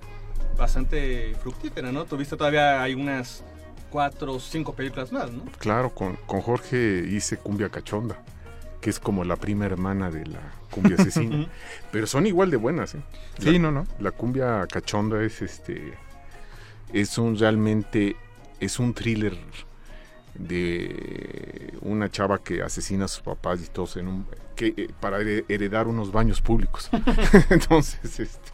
bastante 0.56 1.34
fructífera, 1.42 1.92
¿no? 1.92 2.04
Tuviste 2.04 2.36
todavía 2.36 2.82
hay 2.82 2.94
unas 2.94 3.42
cuatro 3.90 4.34
o 4.34 4.40
cinco 4.40 4.74
películas 4.74 5.12
más, 5.12 5.30
¿no? 5.30 5.44
Claro, 5.58 5.90
con, 5.90 6.16
con 6.26 6.40
Jorge 6.40 7.04
hice 7.08 7.36
Cumbia 7.36 7.68
Cachonda, 7.68 8.16
que 8.80 8.90
es 8.90 8.98
como 8.98 9.24
la 9.24 9.36
prima 9.36 9.66
hermana 9.66 10.10
de 10.10 10.26
la 10.26 10.40
cumbia 10.70 10.96
asesina. 10.98 11.46
Pero 11.92 12.06
son 12.06 12.26
igual 12.26 12.50
de 12.50 12.56
buenas, 12.56 12.94
¿eh? 12.94 13.02
Sí, 13.38 13.58
no, 13.58 13.70
no. 13.70 13.86
La 14.00 14.10
cumbia 14.10 14.66
cachonda 14.66 15.22
es 15.22 15.42
este. 15.42 15.94
Es 16.92 17.18
un 17.18 17.38
realmente. 17.38 18.16
Es 18.60 18.78
un 18.78 18.94
thriller 18.94 19.36
de 20.34 21.74
una 21.80 22.10
chava 22.10 22.42
que 22.42 22.62
asesina 22.62 23.04
a 23.06 23.08
sus 23.08 23.22
papás 23.22 23.60
y 23.62 23.66
todos 23.68 23.96
en 23.96 24.08
un. 24.08 24.26
Que, 24.56 24.74
eh, 24.76 24.88
para 25.00 25.18
here- 25.20 25.44
heredar 25.48 25.86
unos 25.88 26.12
baños 26.12 26.40
públicos. 26.40 26.88
Entonces, 27.50 28.20
este. 28.20 28.50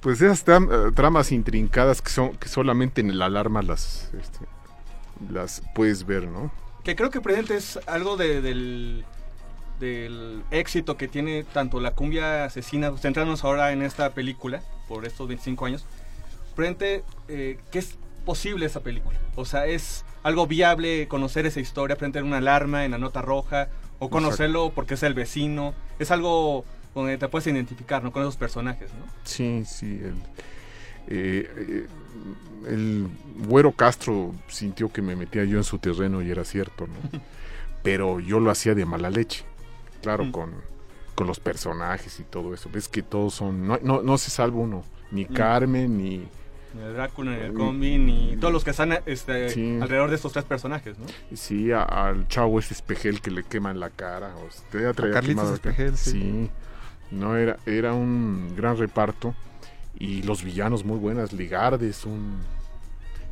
Pues 0.00 0.22
esas 0.22 0.46
tram- 0.46 0.68
eh, 0.88 0.92
tramas 0.94 1.30
intrincadas 1.30 2.00
que 2.00 2.10
son 2.10 2.34
que 2.36 2.48
solamente 2.48 3.00
en 3.02 3.10
el 3.10 3.20
alarma 3.20 3.60
las 3.62 4.10
este, 4.18 4.38
las 5.30 5.62
puedes 5.74 6.06
ver, 6.06 6.26
¿no? 6.26 6.50
Que 6.84 6.96
creo 6.96 7.10
que 7.10 7.20
presente 7.20 7.54
es 7.56 7.78
algo 7.86 8.16
de- 8.16 8.40
del, 8.40 9.04
del 9.78 10.42
éxito 10.50 10.96
que 10.96 11.06
tiene 11.08 11.44
tanto 11.44 11.80
la 11.80 11.90
cumbia 11.92 12.44
asesina, 12.44 12.96
centrándonos 12.96 13.44
ahora 13.44 13.72
en 13.72 13.82
esta 13.82 14.14
película, 14.14 14.62
por 14.88 15.04
estos 15.04 15.28
25 15.28 15.66
años. 15.66 15.84
Presente, 16.56 17.04
eh, 17.28 17.58
que 17.70 17.78
es 17.80 17.98
posible 18.20 18.66
esa 18.66 18.80
película. 18.80 19.18
O 19.36 19.44
sea, 19.44 19.66
es 19.66 20.04
algo 20.22 20.46
viable 20.46 21.08
conocer 21.08 21.46
esa 21.46 21.60
historia, 21.60 21.96
prender 21.96 22.22
una 22.24 22.38
alarma 22.38 22.84
en 22.84 22.90
la 22.92 22.98
nota 22.98 23.22
roja, 23.22 23.68
o 23.98 24.08
conocerlo 24.10 24.72
porque 24.74 24.94
es 24.94 25.02
el 25.02 25.14
vecino. 25.14 25.74
Es 25.98 26.10
algo 26.10 26.64
donde 26.94 27.18
te 27.18 27.28
puedes 27.28 27.46
identificar, 27.46 28.02
¿no? 28.02 28.12
Con 28.12 28.22
esos 28.22 28.36
personajes, 28.36 28.90
¿no? 28.94 29.04
Sí, 29.24 29.62
sí. 29.66 30.00
El, 30.02 30.14
eh, 31.08 31.50
eh, 31.56 31.86
el 32.68 33.08
güero 33.46 33.72
Castro 33.72 34.34
sintió 34.48 34.90
que 34.92 35.02
me 35.02 35.16
metía 35.16 35.44
yo 35.44 35.58
en 35.58 35.64
su 35.64 35.78
terreno 35.78 36.22
y 36.22 36.30
era 36.30 36.44
cierto, 36.44 36.86
¿no? 36.86 36.94
Pero 37.82 38.20
yo 38.20 38.40
lo 38.40 38.50
hacía 38.50 38.74
de 38.74 38.84
mala 38.84 39.10
leche. 39.10 39.44
Claro, 40.02 40.24
Mm. 40.24 40.32
con, 40.32 40.54
con 41.14 41.26
los 41.26 41.40
personajes 41.40 42.20
y 42.20 42.24
todo 42.24 42.54
eso. 42.54 42.68
Ves 42.72 42.88
que 42.88 43.02
todos 43.02 43.34
son. 43.34 43.66
No, 43.66 43.78
no, 43.82 44.02
no 44.02 44.18
se 44.18 44.30
salva 44.30 44.58
uno. 44.58 44.84
Ni 45.10 45.24
Mm. 45.24 45.32
Carmen, 45.34 45.96
ni. 45.98 46.28
Ni 46.74 46.82
el 46.82 46.92
Drácula, 46.94 47.32
ni 47.32 47.40
el 47.42 47.52
combi, 47.54 47.98
ni 47.98 48.36
todos 48.36 48.52
los 48.52 48.62
que 48.64 48.70
están 48.70 48.96
este, 49.06 49.48
Sí. 49.50 49.78
alrededor 49.80 50.08
de 50.10 50.16
estos 50.16 50.32
tres 50.32 50.44
personajes, 50.44 50.96
¿no? 50.98 51.06
Sí, 51.36 51.72
a- 51.72 51.82
al 51.82 52.28
chavo 52.28 52.58
ese 52.60 52.74
espejel 52.74 53.20
que 53.20 53.30
le 53.32 53.42
quema 53.44 53.70
en 53.72 53.80
la 53.80 53.90
cara. 53.90 54.34
O 54.36 54.48
sea, 54.70 54.80
ya 54.80 54.92
traía 54.92 55.14
Carlitos. 55.14 55.52
Espejel, 55.52 55.96
sí. 55.96 56.10
sí. 56.12 56.50
No, 57.10 57.36
era, 57.36 57.56
era 57.66 57.92
un 57.92 58.54
gran 58.56 58.76
reparto. 58.76 59.34
Y 59.98 60.22
los 60.22 60.44
villanos 60.44 60.84
muy 60.84 60.98
buenas. 60.98 61.32
Ligardes, 61.32 62.04
un. 62.06 62.38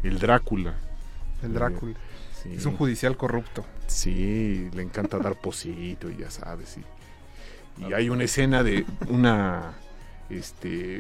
El 0.02 0.18
Drácula. 0.18 0.75
El 1.42 1.54
Drácula. 1.54 1.95
Sí. 2.42 2.54
Es 2.54 2.66
un 2.66 2.76
judicial 2.76 3.16
corrupto. 3.16 3.64
Sí, 3.87 4.68
le 4.75 4.83
encanta 4.83 5.18
dar 5.18 5.37
posito 5.40 6.11
y 6.11 6.16
ya 6.16 6.30
sabes. 6.30 6.76
Y, 7.78 7.85
y 7.88 7.92
hay 7.95 8.11
una 8.11 8.25
escena 8.25 8.62
de 8.64 8.85
una, 9.09 9.73
este, 10.28 10.99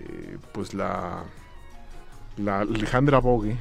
eh, 0.00 0.38
pues 0.52 0.72
la, 0.74 1.22
la 2.36 2.60
Alejandra 2.60 3.18
Bogue 3.18 3.56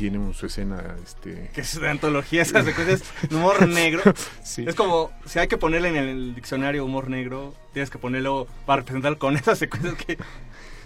tiene 0.00 0.32
su 0.32 0.46
escena, 0.46 0.96
este... 1.04 1.50
Que 1.52 1.60
es 1.60 1.78
de 1.78 1.88
antología, 1.88 2.40
esas 2.40 2.64
secuencias 2.64 3.02
de 3.28 3.36
humor 3.36 3.68
negro. 3.68 4.02
Sí. 4.42 4.64
Es 4.66 4.74
como, 4.74 5.10
si 5.26 5.38
hay 5.38 5.48
que 5.48 5.58
ponerle 5.58 5.90
en 5.90 5.96
el 5.96 6.34
diccionario 6.34 6.84
humor 6.84 7.10
negro, 7.10 7.54
tienes 7.74 7.90
que 7.90 7.98
ponerlo 7.98 8.46
para 8.64 8.80
representar 8.80 9.18
con 9.18 9.36
esas 9.36 9.58
secuencias 9.58 9.94
que... 9.96 10.16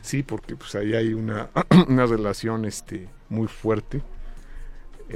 Sí, 0.02 0.22
porque 0.22 0.56
pues 0.56 0.74
ahí 0.74 0.94
hay 0.94 1.14
una, 1.14 1.48
una 1.88 2.06
relación 2.06 2.64
este, 2.64 3.08
muy 3.28 3.46
fuerte. 3.46 4.02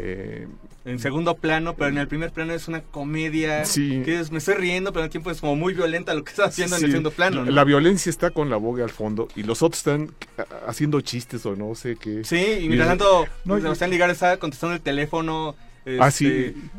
Eh, 0.01 0.49
En 0.85 0.99
segundo 0.99 1.35
plano, 1.37 1.75
pero 1.75 1.91
en 1.91 1.99
el 1.99 2.09
primer 2.09 2.31
plano 2.33 2.53
es 2.55 2.67
una 2.69 2.81
comedia 2.83 3.65
Sí. 3.65 4.03
que 4.05 4.19
es, 4.21 4.31
me 4.31 4.39
estoy 4.39 4.55
riendo, 4.55 4.93
pero 4.93 5.03
al 5.05 5.11
tiempo 5.11 5.31
es 5.31 5.41
como 5.41 5.55
muy 5.57 5.75
violenta 5.75 6.15
lo 6.15 6.25
que 6.25 6.31
está 6.31 6.45
haciendo 6.47 6.77
en 6.77 6.81
sí, 6.81 6.85
el 6.87 6.91
segundo 6.93 7.11
plano. 7.11 7.45
¿no? 7.45 7.51
La 7.51 7.65
violencia 7.65 8.09
está 8.11 8.31
con 8.31 8.49
la 8.49 8.57
boga 8.57 8.85
al 8.85 8.91
fondo 8.91 9.29
y 9.37 9.43
los 9.43 9.63
otros 9.63 9.79
están 9.81 10.13
a- 10.39 10.69
haciendo 10.71 11.01
chistes 11.03 11.45
o 11.47 11.57
no 11.57 11.75
sé 11.75 11.97
qué. 11.97 12.25
Sí, 12.25 12.37
y 12.61 12.69
mientras 12.69 12.89
tanto, 12.89 13.27
No, 13.45 13.55
pues, 13.55 13.59
y- 13.61 13.63
Sebastián 13.63 13.91
Ligar 13.91 14.11
está 14.11 14.37
contestando 14.39 14.75
el 14.75 14.81
teléfono. 14.81 15.57
Ah, 16.01 16.09
este, 16.09 16.53
sí. 16.55 16.71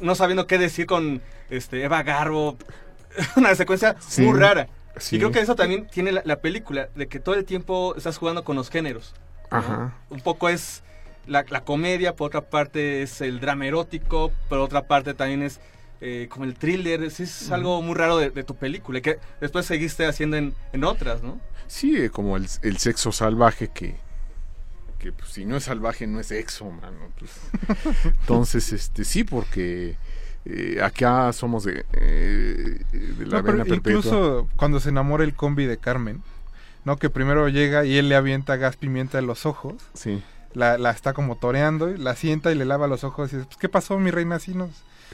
No 0.00 0.14
sabiendo 0.14 0.46
qué 0.46 0.58
decir 0.58 0.86
con 0.86 1.20
este, 1.50 1.82
Eva 1.82 2.02
Garbo. 2.02 2.56
Una 3.36 3.54
secuencia 3.54 3.96
Sí, 4.00 4.22
muy 4.22 4.38
rara. 4.38 4.68
sí. 4.96 5.16
Y 5.16 5.18
creo 5.18 5.30
que 5.32 5.40
eso 5.40 5.54
también 5.56 5.86
tiene 5.88 6.12
la, 6.12 6.22
la 6.24 6.36
película, 6.40 6.88
de 6.94 7.06
que 7.08 7.18
todo 7.20 7.34
el 7.34 7.44
tiempo 7.44 7.94
estás 7.96 8.18
jugando 8.18 8.44
con 8.44 8.54
los 8.56 8.68
géneros. 8.70 9.14
¿no? 9.50 9.56
Ajá. 9.58 9.94
Un 10.10 10.20
poco 10.20 10.48
es 10.48 10.82
la, 11.26 11.44
la 11.48 11.64
comedia, 11.64 12.14
por 12.16 12.28
otra 12.28 12.42
parte 12.42 13.02
es 13.02 13.20
el 13.20 13.40
drama 13.40 13.66
erótico, 13.66 14.32
por 14.48 14.58
otra 14.58 14.86
parte 14.86 15.14
también 15.14 15.42
es 15.42 15.60
eh, 16.00 16.26
como 16.30 16.44
el 16.44 16.54
thriller. 16.54 17.02
Es, 17.02 17.20
es 17.20 17.50
algo 17.50 17.80
muy 17.82 17.94
raro 17.94 18.18
de, 18.18 18.30
de 18.30 18.44
tu 18.44 18.54
película, 18.56 18.98
y 18.98 19.02
que 19.02 19.18
después 19.40 19.66
seguiste 19.66 20.06
haciendo 20.06 20.36
en, 20.36 20.54
en 20.72 20.84
otras, 20.84 21.22
¿no? 21.22 21.40
Sí, 21.66 21.96
eh, 21.96 22.10
como 22.10 22.36
el, 22.36 22.46
el 22.62 22.76
sexo 22.78 23.10
salvaje 23.12 23.68
que, 23.74 23.96
que 24.98 25.12
pues, 25.12 25.30
si 25.32 25.44
no 25.44 25.56
es 25.56 25.64
salvaje 25.64 26.06
no 26.06 26.20
es 26.20 26.28
sexo, 26.28 26.70
mano. 26.70 26.98
pues. 27.18 27.32
Entonces, 28.04 28.72
este 28.72 29.04
sí, 29.04 29.24
porque 29.24 29.96
eh, 30.44 30.78
acá 30.82 31.32
somos 31.32 31.64
de, 31.64 31.84
eh, 31.92 32.78
de 32.92 33.26
la 33.26 33.38
No, 33.38 33.44
pero 33.44 33.58
vena 33.58 33.64
perpetua. 33.64 33.90
incluso 33.92 34.48
cuando 34.56 34.78
se 34.80 34.90
enamora 34.90 35.24
el 35.24 35.34
combi 35.34 35.66
de 35.66 35.78
Carmen, 35.78 36.22
¿no? 36.84 36.98
Que 36.98 37.10
primero 37.10 37.48
llega 37.48 37.84
y 37.84 37.96
él 37.98 38.08
le 38.08 38.14
avienta 38.14 38.54
gas 38.56 38.76
pimienta 38.76 39.18
en 39.18 39.26
los 39.26 39.44
ojos, 39.44 39.74
Sí. 39.94 40.22
La, 40.56 40.78
la 40.78 40.90
está 40.90 41.12
como 41.12 41.36
toreando, 41.36 41.90
y 41.90 41.98
la 41.98 42.16
sienta 42.16 42.50
y 42.50 42.54
le 42.54 42.64
lava 42.64 42.86
los 42.86 43.04
ojos 43.04 43.32
y 43.32 43.36
dice, 43.36 43.46
pues, 43.46 43.58
¿qué 43.58 43.68
pasó, 43.68 43.98
mi 43.98 44.10
reina? 44.10 44.38
¿Sí, 44.38 44.54
nos, 44.54 44.70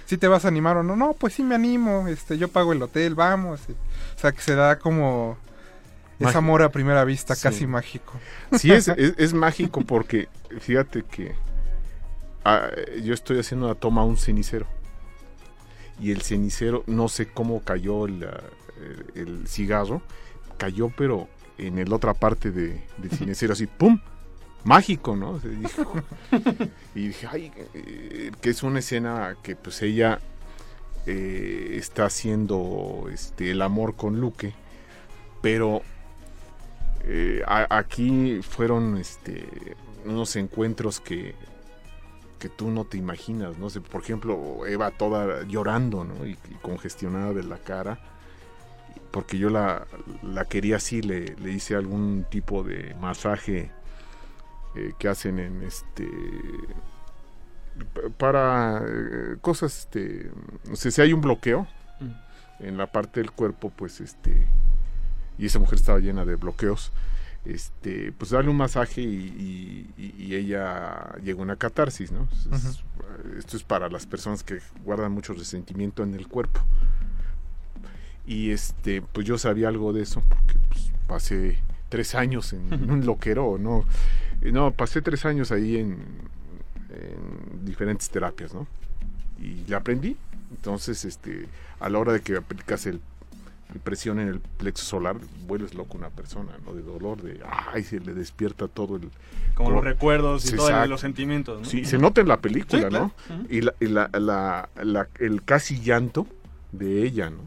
¿Sí 0.06 0.16
te 0.16 0.28
vas 0.28 0.44
a 0.44 0.49
animar 0.49 0.76
o 0.76 0.82
no? 0.82 0.94
No, 0.96 1.12
pues 1.14 1.34
sí 1.34 1.42
me 1.42 1.54
animo, 1.56 2.06
este, 2.08 2.38
yo 2.38 2.49
pago 2.49 2.72
el 2.72 2.82
hotel, 2.82 3.14
vamos. 3.14 3.61
y- 3.68 3.72
o 3.72 4.18
sea, 4.18 4.32
que 4.32 4.40
se 4.40 4.54
da 4.54 4.78
como... 4.78 5.37
Es 6.18 6.26
Mágico. 6.26 6.38
amor 6.38 6.62
a 6.62 6.70
primera 6.70 7.04
vista, 7.04 7.34
Sí. 7.34 7.42
casi 7.42 7.66
mágico. 7.66 8.12
Sí, 8.56 8.70
es, 8.72 8.87
es, 8.87 9.14
es 9.18 9.34
mágico 9.34 9.80
porque 9.80 10.28
fíjate 10.61 11.02
que 11.02 11.34
ah, 12.44 12.68
yo 13.02 13.12
estoy 13.12 13.40
haciendo 13.40 13.66
una 13.66 13.75
toma 13.75 14.02
a 14.02 14.04
un 14.04 14.16
cenicero. 14.16 14.66
Y 16.00 16.12
el 16.12 16.22
cenicero, 16.22 16.84
no 16.87 17.08
sé 17.08 17.26
cómo 17.26 17.61
cayó 17.62 18.06
el, 18.06 18.22
ah, 18.25 18.40
el- 19.14 19.20
el 19.20 19.49
cigarro, 19.49 20.00
cayó 20.58 20.90
pero 20.96 21.28
en 21.58 21.88
la 21.88 21.96
otra 21.96 22.14
parte 22.14 22.52
de, 22.52 22.84
del 22.99 23.11
cenicero, 23.18 23.52
así, 23.54 23.66
¡pum! 23.66 23.99
Mágico, 24.64 25.16
¿no? 25.16 25.40
Y 26.95 27.09
dije, 27.09 27.26
ay, 27.31 27.52
eh, 27.75 28.31
que 28.40 28.50
es 28.50 28.62
una 28.62 28.81
escena 28.81 29.37
que 29.42 29.57
pues 29.57 29.83
ella 29.83 30.21
eh, 31.07 31.75
está 31.78 32.04
haciendo 32.04 33.09
este, 33.12 33.50
el 33.50 33.62
amor 33.62 33.97
con 33.97 34.21
Luque, 34.21 34.52
pero 35.40 35.83
eh, 37.04 37.42
aquí 37.47 38.40
fueron 38.42 38.99
este, 38.99 39.49
unos 40.04 40.37
encuentros 40.37 41.00
que, 41.00 41.35
que 42.38 42.49
tú 42.49 42.71
no 42.71 42.85
te 42.85 42.99
imaginas, 42.99 43.59
¿no? 43.59 43.69
por 43.81 44.02
ejemplo, 44.02 44.66
Eva 44.66 44.90
toda 44.92 45.44
llorando, 45.44 46.05
¿no? 46.05 46.27
Y, 46.27 46.33
y 46.51 46.55
congestionada 46.61 47.33
de 47.33 47.42
la 47.42 47.59
cara, 47.59 47.98
porque 49.11 49.38
yo 49.38 49.51
la, 49.51 49.87
la 50.22 50.44
quería 50.44 50.77
así, 50.77 51.03
le, 51.03 51.35
le 51.37 51.53
hice 51.53 51.75
algún 51.75 52.27
tipo 52.31 52.62
de 52.62 52.94
masaje 53.01 53.70
eh, 54.74 54.92
que 54.98 55.08
hacen 55.08 55.38
en 55.38 55.62
este 55.62 56.08
para 58.18 58.82
eh, 58.87 59.37
cosas 59.40 59.80
este 59.80 60.30
no 60.68 60.76
sé 60.76 60.90
si 60.90 61.00
hay 61.00 61.12
un 61.12 61.20
bloqueo 61.20 61.66
en 62.61 62.76
la 62.76 62.87
parte 62.87 63.20
del 63.20 63.30
cuerpo 63.32 63.70
pues 63.70 64.00
este 64.00 64.46
y 65.38 65.46
esa 65.46 65.58
mujer 65.58 65.78
estaba 65.78 65.98
llena 65.98 66.24
de 66.24 66.37
bloqueos 66.37 66.92
este 67.44 68.12
pues 68.12 68.30
darle 68.30 68.50
un 68.50 68.56
masaje 68.56 69.00
y, 69.00 69.88
y- 69.98 70.14
y 70.18 70.35
ella 70.37 71.14
llegó 71.24 71.40
a 71.40 71.44
una 71.44 71.56
catarsis 71.56 72.12
no 72.12 72.28
Es- 72.52 72.82
esto 73.38 73.56
es 73.56 73.64
para 73.64 73.88
las 73.88 74.06
personas 74.06 74.42
que 74.44 74.61
guardan 74.85 75.12
mucho 75.12 75.32
resentimiento 75.32 76.02
en 76.02 76.14
el 76.14 76.28
cuerpo. 76.28 76.61
Y 78.26 78.50
este 78.50 79.02
pues 79.02 79.26
yo 79.26 79.37
sabía 79.38 79.68
algo 79.68 79.92
de 79.92 80.02
eso 80.02 80.20
porque 80.28 80.54
pues, 80.68 80.92
pasé 81.08 81.58
tres 81.92 82.14
años 82.14 82.55
en, 82.55 82.72
en 82.72 82.90
un 82.90 83.05
loquero 83.05 83.59
no 83.61 83.85
Eh, 84.40 84.50
no 84.50 84.70
pasé 84.72 85.02
tres 85.02 85.24
años 85.26 85.52
ahí 85.52 85.76
en, 85.76 85.90
en 86.90 87.64
diferentes 87.66 88.09
terapias 88.11 88.55
no 88.55 88.66
y 89.38 89.64
la 89.68 89.76
aprendí 89.78 90.16
entonces 90.50 91.05
este 91.05 91.46
a 91.81 91.88
la 91.90 91.98
hora 91.98 92.12
de 92.14 92.20
que 92.20 92.37
aplicas 92.37 92.87
el 92.87 93.00
presión 93.85 94.18
en 94.20 94.28
el 94.28 94.40
plexo 94.40 94.85
solar 94.85 95.16
vuelves 95.46 95.74
loco 95.74 95.96
una 95.98 96.09
persona 96.11 96.52
no 96.64 96.72
de 96.74 96.83
dolor 96.83 97.20
de 97.22 97.40
ay 97.72 97.83
se 97.85 98.00
le 98.00 98.14
despierta 98.14 98.68
todo 98.68 98.96
el 98.96 99.11
Como 99.55 99.68
todo- 99.68 99.76
los 99.76 99.85
recuerdos 99.85 100.44
y 100.52 100.57
todos 100.57 100.88
los 100.88 101.00
sentimientos, 101.00 101.61
¿no? 101.61 101.64
Sí, 101.66 101.85
se 101.85 101.98
nota 101.98 102.20
en 102.22 102.28
la 102.28 102.38
película, 102.38 102.83
Sí, 102.83 102.88
claro. 102.88 103.12
¿no? 103.28 103.35
Ujú. 103.37 103.46
Y, 103.50 103.61
la, 103.62 103.74
y 103.81 103.87
la- 103.87 104.11
la- 104.18 104.68
la- 104.83 105.09
el 105.20 105.42
casi 105.42 105.81
llanto 105.81 106.26
de 106.72 107.02
ella, 107.07 107.28
¿no? 107.31 107.42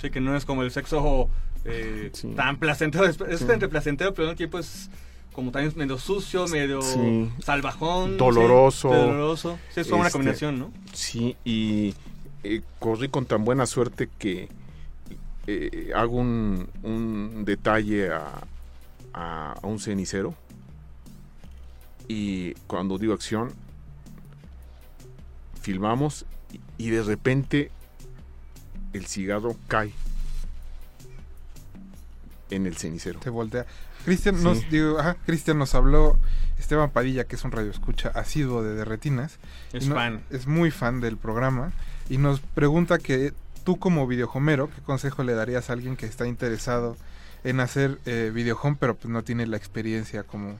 Sí, 0.00 0.10
que 0.10 0.20
no 0.20 0.36
es 0.36 0.44
como 0.44 0.62
el 0.62 0.70
sexo 0.70 1.28
eh, 1.66 2.10
Sí. 2.12 2.28
tan 2.36 2.56
placentero. 2.58 3.04
Es, 3.06 3.20
es 3.20 3.40
Sí. 3.40 3.46
entre 3.50 3.68
placentero, 3.68 4.14
pero 4.14 4.28
al 4.28 4.32
mismo 4.34 4.36
tiempo 4.38 4.58
es 4.58 4.88
como 5.32 5.50
también 5.50 5.72
medio 5.76 5.98
sucio, 5.98 6.46
medio 6.48 6.80
Sí. 6.82 7.30
salvajón. 7.44 8.16
Doloroso. 8.16 8.88
Doloroso. 8.88 9.58
Sí, 9.74 9.80
es 9.80 9.86
como 9.88 10.00
una 10.00 10.08
Este, 10.08 10.18
combinación, 10.18 10.58
¿no? 10.58 10.72
Sí, 10.92 11.36
y 11.44 11.94
eh, 12.44 12.62
corrí 12.78 13.08
con 13.08 13.26
tan 13.26 13.44
buena 13.44 13.66
suerte 13.66 14.08
que 14.18 14.48
eh, 15.48 15.90
hago 15.94 16.16
un, 16.16 16.68
un 16.82 17.44
detalle 17.44 18.10
a, 18.12 18.42
a- 19.12 19.52
a 19.62 19.66
un 19.66 19.78
cenicero. 19.78 20.34
Y 22.08 22.54
cuando 22.66 22.98
digo 22.98 23.12
acción, 23.14 23.52
filmamos 25.60 26.24
y, 26.78 26.86
y 26.86 26.90
de 26.90 27.02
repente 27.02 27.70
el 28.92 29.06
cigarro 29.06 29.56
cae 29.68 29.92
en 32.56 32.66
el 32.66 32.76
cenicero. 32.76 33.20
Se 33.22 33.30
voltea. 33.30 33.66
Cristian 34.04 34.36
Sí. 34.38 34.44
nos, 34.44 34.70
digo, 34.70 34.98
ajá, 34.98 35.16
Cristian 35.26 35.58
nos 35.58 35.74
habló, 35.74 36.18
Esteban 36.58 36.90
Padilla, 36.90 37.24
que 37.24 37.36
es 37.36 37.44
un 37.44 37.52
radio 37.52 37.70
escucha 37.70 38.08
asiduo 38.10 38.62
de 38.62 38.74
Derretinas. 38.74 39.38
Es 39.72 39.88
no- 39.88 39.94
fan. 39.94 40.22
Es 40.30 40.46
muy 40.46 40.70
fan 40.70 41.00
del 41.00 41.16
programa. 41.16 41.72
Y 42.08 42.18
nos 42.18 42.40
pregunta 42.40 42.98
que 42.98 43.32
tú 43.64 43.78
como 43.78 44.06
videojomero, 44.06 44.70
¿qué 44.74 44.80
consejo 44.82 45.22
le 45.24 45.34
darías 45.34 45.70
a 45.70 45.72
alguien 45.72 45.96
que 45.96 46.06
está 46.06 46.26
interesado 46.26 46.96
en 47.44 47.60
hacer 47.60 47.98
eh, 48.06 48.30
videohome, 48.34 48.76
pero 48.78 48.94
pues 48.96 49.10
no 49.10 49.22
tiene 49.24 49.46
la 49.46 49.56
experiencia 49.56 50.22
como 50.22 50.58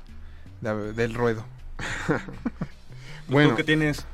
de- 0.60 0.92
del 0.92 1.14
ruedo? 1.14 1.44
Bueno. 3.28 3.50
Tú 3.50 3.56
que 3.56 3.64
tienes 3.64 4.04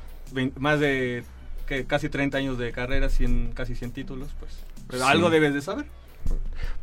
más 0.57 0.79
de 0.79 1.23
que 1.67 1.85
casi 1.85 2.09
30 2.09 2.37
años 2.39 2.57
de 2.57 2.71
carrera, 2.71 3.09
100, 3.09 3.51
casi 3.53 3.75
100 3.75 3.91
títulos, 3.91 4.29
pues. 4.39 4.51
Pero 4.87 5.03
Sí. 5.05 5.09
algo 5.11 5.29
debes 5.29 5.53
de 5.53 5.61
saber. 5.61 5.85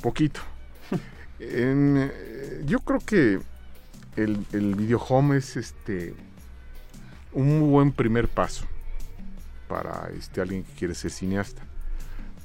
Poquito. 0.00 0.40
En, 1.42 1.96
eh, 1.98 2.62
yo 2.66 2.80
creo 2.80 3.00
que 3.00 3.40
el, 4.16 4.44
el 4.52 4.74
video 4.74 4.98
home 4.98 5.38
es 5.38 5.56
este 5.56 6.12
un 7.32 7.60
muy 7.60 7.68
buen 7.70 7.92
primer 7.92 8.28
paso 8.28 8.66
para 9.66 10.10
este 10.18 10.42
alguien 10.42 10.64
que 10.64 10.72
quiere 10.72 10.94
ser 10.94 11.10
cineasta. 11.10 11.62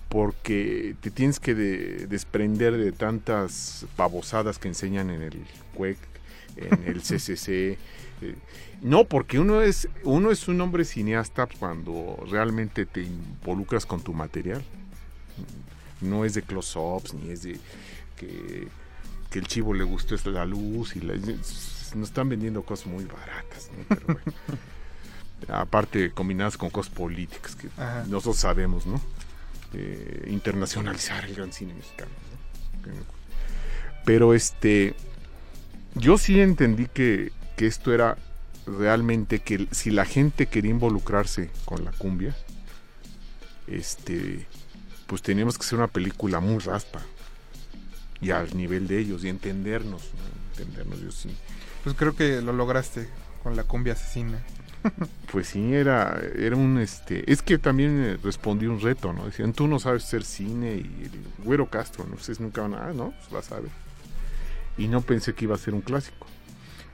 Porque 0.07 0.95
te 1.01 1.11
tienes 1.11 1.39
que 1.41 1.55
de- 1.55 2.07
desprender 2.07 2.77
de 2.77 2.91
tantas 2.93 3.85
babosadas 3.97 4.59
que 4.59 4.69
enseñan 4.69 5.09
en 5.09 5.23
el 5.23 5.45
CUEC, 5.75 5.97
en 6.55 6.83
el 6.87 7.01
CCC. 7.01 7.47
eh, 7.49 7.77
no, 8.81 9.03
porque 9.05 9.39
uno 9.39 9.61
es, 9.61 9.89
uno 10.03 10.31
es 10.31 10.47
un 10.47 10.61
hombre 10.61 10.85
cineasta 10.85 11.47
cuando 11.59 12.23
realmente 12.29 12.85
te 12.85 13.01
involucras 13.01 13.85
con 13.85 14.01
tu 14.01 14.13
material. 14.13 14.63
No 15.99 16.23
es 16.23 16.33
de 16.33 16.43
close-ups, 16.43 17.13
ni 17.13 17.31
es 17.31 17.43
de 17.43 17.59
que, 18.15 18.67
que 19.29 19.39
el 19.39 19.47
chivo 19.47 19.73
le 19.73 19.83
gustó 19.83 20.15
es 20.15 20.25
la 20.25 20.45
luz 20.45 20.95
y 20.95 21.01
la- 21.01 21.15
nos 21.15 22.09
están 22.09 22.27
vendiendo 22.29 22.63
cosas 22.63 22.87
muy 22.87 23.05
baratas, 23.05 23.69
¿no? 23.77 23.85
Pero 23.89 24.05
bueno. 24.05 24.19
aparte 25.47 26.11
combinadas 26.11 26.57
con 26.57 26.69
cosas 26.69 26.93
políticas 26.93 27.55
que 27.55 27.67
Ajá. 27.77 28.03
nosotros 28.07 28.37
sabemos, 28.37 28.85
¿no? 28.85 28.99
Eh, 29.73 30.27
internacionalizar 30.29 31.25
el 31.25 31.35
gran 31.35 31.51
cine 31.53 31.73
mexicano. 31.73 32.11
¿no? 32.85 32.93
Pero 34.05 34.33
este, 34.33 34.95
yo 35.95 36.17
sí 36.17 36.39
entendí 36.39 36.87
que 36.87 37.31
que 37.55 37.67
esto 37.67 37.93
era 37.93 38.17
realmente 38.67 39.39
que 39.39 39.67
si 39.71 39.89
la 39.91 40.03
gente 40.03 40.47
quería 40.47 40.71
involucrarse 40.71 41.49
con 41.63 41.85
la 41.85 41.91
cumbia, 41.91 42.35
este, 43.67 44.45
pues 45.07 45.21
teníamos 45.21 45.57
que 45.57 45.63
hacer 45.65 45.77
una 45.77 45.87
película 45.87 46.39
muy 46.39 46.59
raspa 46.59 47.01
y 48.21 48.31
al 48.31 48.55
nivel 48.55 48.87
de 48.87 48.99
ellos 48.99 49.23
y 49.23 49.29
entendernos, 49.29 50.01
¿no? 50.01 50.61
entendernos 50.63 51.01
yo 51.01 51.11
sí. 51.11 51.29
Pues 51.83 51.95
creo 51.95 52.15
que 52.15 52.41
lo 52.41 52.53
lograste 52.53 53.07
con 53.43 53.55
la 53.55 53.63
cumbia 53.63 53.93
asesina. 53.93 54.39
Pues 55.31 55.47
sí, 55.47 55.73
era, 55.73 56.21
era 56.37 56.55
un 56.55 56.77
este. 56.77 57.29
Es 57.29 57.41
que 57.41 57.57
también 57.57 58.01
eh, 58.01 58.17
respondí 58.23 58.67
un 58.67 58.79
reto, 58.79 59.11
¿no? 59.11 59.25
Decían, 59.25 59.51
tú 59.51 59.67
no 59.67 59.79
sabes 59.79 60.03
hacer 60.05 60.23
cine 60.23 60.75
y 60.75 61.09
el 61.11 61.43
Güero 61.43 61.69
Castro, 61.69 62.05
no 62.09 62.17
sé, 62.17 62.33
nunca 62.39 62.61
van 62.61 62.75
a. 62.75 62.87
Ah, 62.87 62.93
no, 62.93 63.11
pues 63.11 63.31
la 63.31 63.41
sabe. 63.41 63.67
Y 64.77 64.87
no 64.87 65.01
pensé 65.01 65.33
que 65.33 65.45
iba 65.45 65.55
a 65.55 65.57
ser 65.57 65.73
un 65.73 65.81
clásico. 65.81 66.27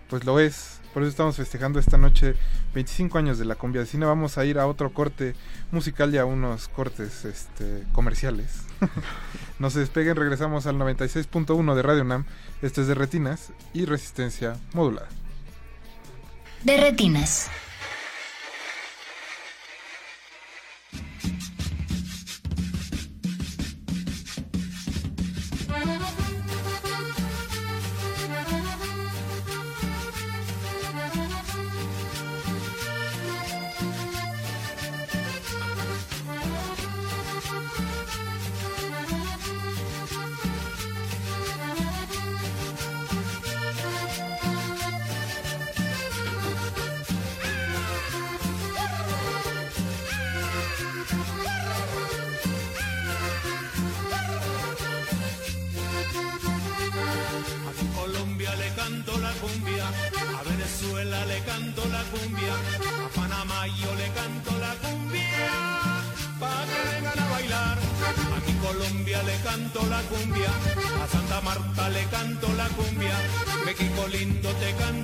Pues 0.09 0.23
lo 0.25 0.39
es. 0.39 0.80
Por 0.93 1.03
eso 1.03 1.09
estamos 1.09 1.37
festejando 1.37 1.79
esta 1.79 1.97
noche 1.97 2.35
25 2.73 3.17
años 3.17 3.37
de 3.37 3.45
la 3.45 3.55
cumbia 3.55 3.81
asesina. 3.81 4.07
Vamos 4.07 4.37
a 4.37 4.45
ir 4.45 4.59
a 4.59 4.67
otro 4.67 4.93
corte 4.93 5.35
musical 5.71 6.13
y 6.13 6.17
a 6.17 6.25
unos 6.25 6.67
cortes 6.67 7.25
este, 7.25 7.83
comerciales. 7.93 8.63
no 9.59 9.69
se 9.69 9.79
despeguen, 9.79 10.15
regresamos 10.15 10.65
al 10.65 10.75
96.1 10.75 11.75
de 11.75 11.81
Radio 11.81 12.03
Nam. 12.03 12.25
Este 12.61 12.81
es 12.81 12.87
de 12.87 12.95
Retinas 12.95 13.51
y 13.73 13.85
Resistencia 13.85 14.57
Modulada. 14.73 15.07
De 16.63 16.77
retinas. 16.77 17.49
México 73.81 74.07
lindo 74.09 74.49
te 74.59 74.73
canto 74.75 75.00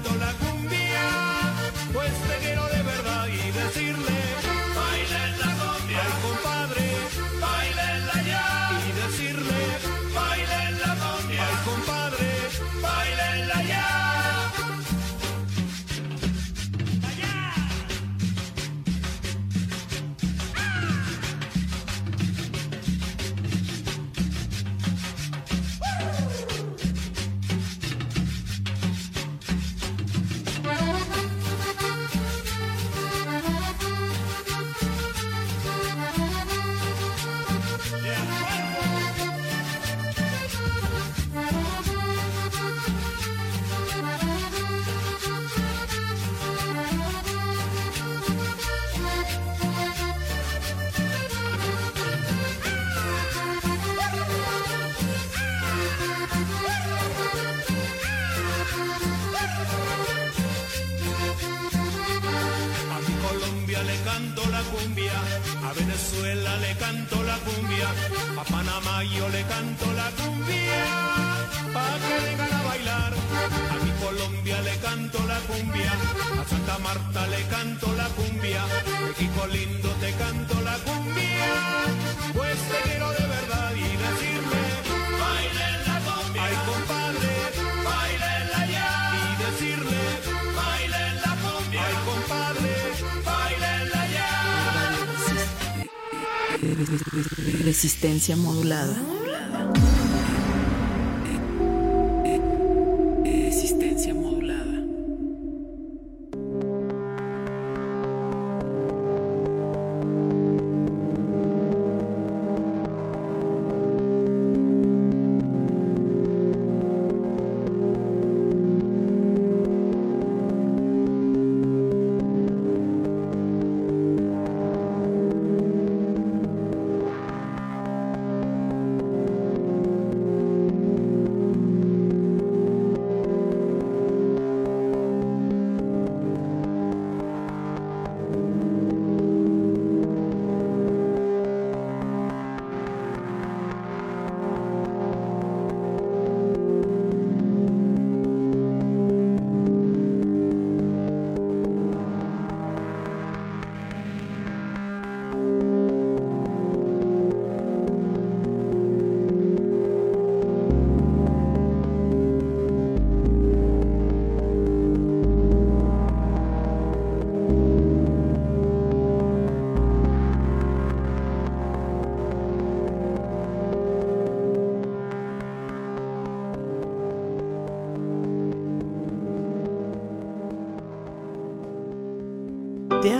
Resistencia 97.64 98.36
modulada. 98.36 99.17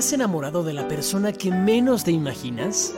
Has 0.08 0.14
enamorado 0.14 0.64
de 0.64 0.72
la 0.72 0.88
persona 0.88 1.34
que 1.34 1.52
menos 1.52 2.06
te 2.06 2.12
imaginas? 2.12 2.94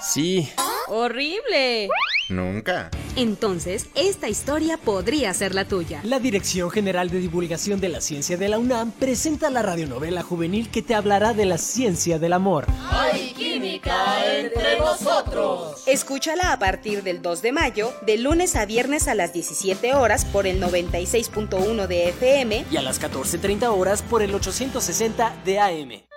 Sí, 0.00 0.48
¡Horrible! 0.88 1.88
Nunca. 2.28 2.90
Entonces, 3.14 3.88
esta 3.94 4.28
historia 4.28 4.78
podría 4.78 5.32
ser 5.32 5.54
la 5.54 5.66
tuya. 5.66 6.00
La 6.02 6.18
Dirección 6.18 6.70
General 6.70 7.08
de 7.10 7.20
Divulgación 7.20 7.78
de 7.78 7.90
la 7.90 8.00
Ciencia 8.00 8.36
de 8.36 8.48
la 8.48 8.58
UNAM 8.58 8.90
presenta 8.90 9.48
la 9.50 9.62
radionovela 9.62 10.22
juvenil 10.22 10.70
que 10.70 10.82
te 10.82 10.94
hablará 10.94 11.34
de 11.34 11.44
la 11.44 11.58
ciencia 11.58 12.18
del 12.18 12.32
amor. 12.32 12.66
Hay 12.90 13.32
química 13.34 14.34
entre 14.34 14.78
nosotros. 14.78 15.84
Escúchala 15.86 16.52
a 16.52 16.58
partir 16.58 17.02
del 17.02 17.22
2 17.22 17.42
de 17.42 17.52
mayo, 17.52 17.92
de 18.06 18.16
lunes 18.18 18.56
a 18.56 18.66
viernes 18.66 19.08
a 19.08 19.14
las 19.14 19.32
17 19.32 19.94
horas 19.94 20.24
por 20.24 20.46
el 20.46 20.60
96.1 20.60 21.86
de 21.86 22.08
FM 22.08 22.64
y 22.70 22.76
a 22.76 22.82
las 22.82 23.00
14.30 23.00 23.68
horas 23.68 24.02
por 24.02 24.22
el 24.22 24.34
860 24.34 25.34
de 25.44 25.60
AM. 25.60 26.07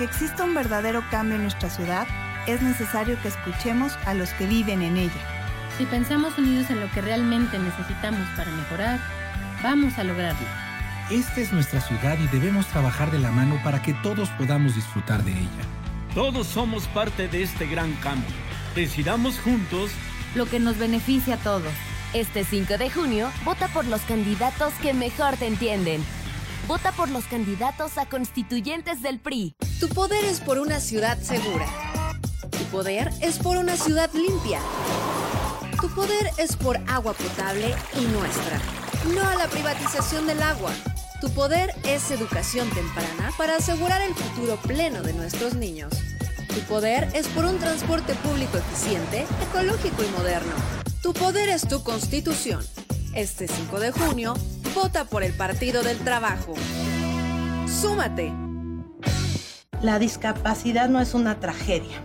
Que 0.00 0.06
exista 0.06 0.44
un 0.44 0.54
verdadero 0.54 1.04
cambio 1.10 1.36
en 1.36 1.42
nuestra 1.42 1.68
ciudad, 1.68 2.06
es 2.46 2.62
necesario 2.62 3.20
que 3.20 3.28
escuchemos 3.28 3.92
a 4.06 4.14
los 4.14 4.30
que 4.30 4.46
viven 4.46 4.80
en 4.80 4.96
ella. 4.96 5.20
Si 5.76 5.84
pensamos 5.84 6.38
unidos 6.38 6.70
en 6.70 6.80
lo 6.80 6.90
que 6.92 7.02
realmente 7.02 7.58
necesitamos 7.58 8.26
para 8.34 8.50
mejorar, 8.50 8.98
vamos 9.62 9.98
a 9.98 10.04
lograrlo. 10.04 10.46
Esta 11.10 11.42
es 11.42 11.52
nuestra 11.52 11.82
ciudad 11.82 12.16
y 12.18 12.26
debemos 12.28 12.66
trabajar 12.68 13.10
de 13.10 13.18
la 13.18 13.30
mano 13.30 13.60
para 13.62 13.82
que 13.82 13.92
todos 13.92 14.30
podamos 14.30 14.74
disfrutar 14.74 15.22
de 15.22 15.32
ella. 15.32 15.64
Todos 16.14 16.46
somos 16.46 16.86
parte 16.86 17.28
de 17.28 17.42
este 17.42 17.66
gran 17.66 17.92
cambio. 17.96 18.34
Decidamos 18.74 19.38
juntos 19.38 19.90
lo 20.34 20.46
que 20.46 20.60
nos 20.60 20.78
beneficia 20.78 21.34
a 21.34 21.42
todos. 21.42 21.74
Este 22.14 22.44
5 22.44 22.78
de 22.78 22.88
junio, 22.88 23.30
vota 23.44 23.68
por 23.68 23.84
los 23.84 24.00
candidatos 24.00 24.72
que 24.80 24.94
mejor 24.94 25.36
te 25.36 25.46
entienden. 25.46 26.02
Vota 26.66 26.90
por 26.92 27.10
los 27.10 27.24
candidatos 27.24 27.98
a 27.98 28.06
constituyentes 28.06 29.02
del 29.02 29.20
PRI. 29.20 29.54
Tu 29.80 29.88
poder 29.88 30.22
es 30.26 30.40
por 30.40 30.58
una 30.58 30.78
ciudad 30.78 31.18
segura. 31.22 31.66
Tu 32.50 32.64
poder 32.64 33.10
es 33.22 33.38
por 33.38 33.56
una 33.56 33.78
ciudad 33.78 34.10
limpia. 34.12 34.60
Tu 35.80 35.88
poder 35.94 36.30
es 36.36 36.54
por 36.54 36.76
agua 36.86 37.14
potable 37.14 37.74
y 37.98 38.04
nuestra. 38.12 38.60
No 39.14 39.26
a 39.26 39.36
la 39.36 39.48
privatización 39.48 40.26
del 40.26 40.42
agua. 40.42 40.70
Tu 41.22 41.30
poder 41.30 41.74
es 41.84 42.10
educación 42.10 42.68
temprana 42.70 43.32
para 43.38 43.56
asegurar 43.56 44.02
el 44.02 44.14
futuro 44.14 44.58
pleno 44.58 45.00
de 45.02 45.14
nuestros 45.14 45.54
niños. 45.54 45.94
Tu 46.54 46.60
poder 46.68 47.08
es 47.14 47.26
por 47.28 47.46
un 47.46 47.58
transporte 47.58 48.14
público 48.16 48.58
eficiente, 48.58 49.24
ecológico 49.48 50.04
y 50.04 50.18
moderno. 50.18 50.52
Tu 51.02 51.14
poder 51.14 51.48
es 51.48 51.66
tu 51.66 51.82
constitución. 51.82 52.62
Este 53.14 53.48
5 53.48 53.80
de 53.80 53.92
junio, 53.92 54.34
vota 54.74 55.06
por 55.06 55.22
el 55.22 55.32
Partido 55.32 55.82
del 55.82 55.96
Trabajo. 56.00 56.52
¡Súmate! 57.80 58.49
La 59.82 59.98
discapacidad 59.98 60.90
no 60.90 61.00
es 61.00 61.14
una 61.14 61.40
tragedia. 61.40 61.96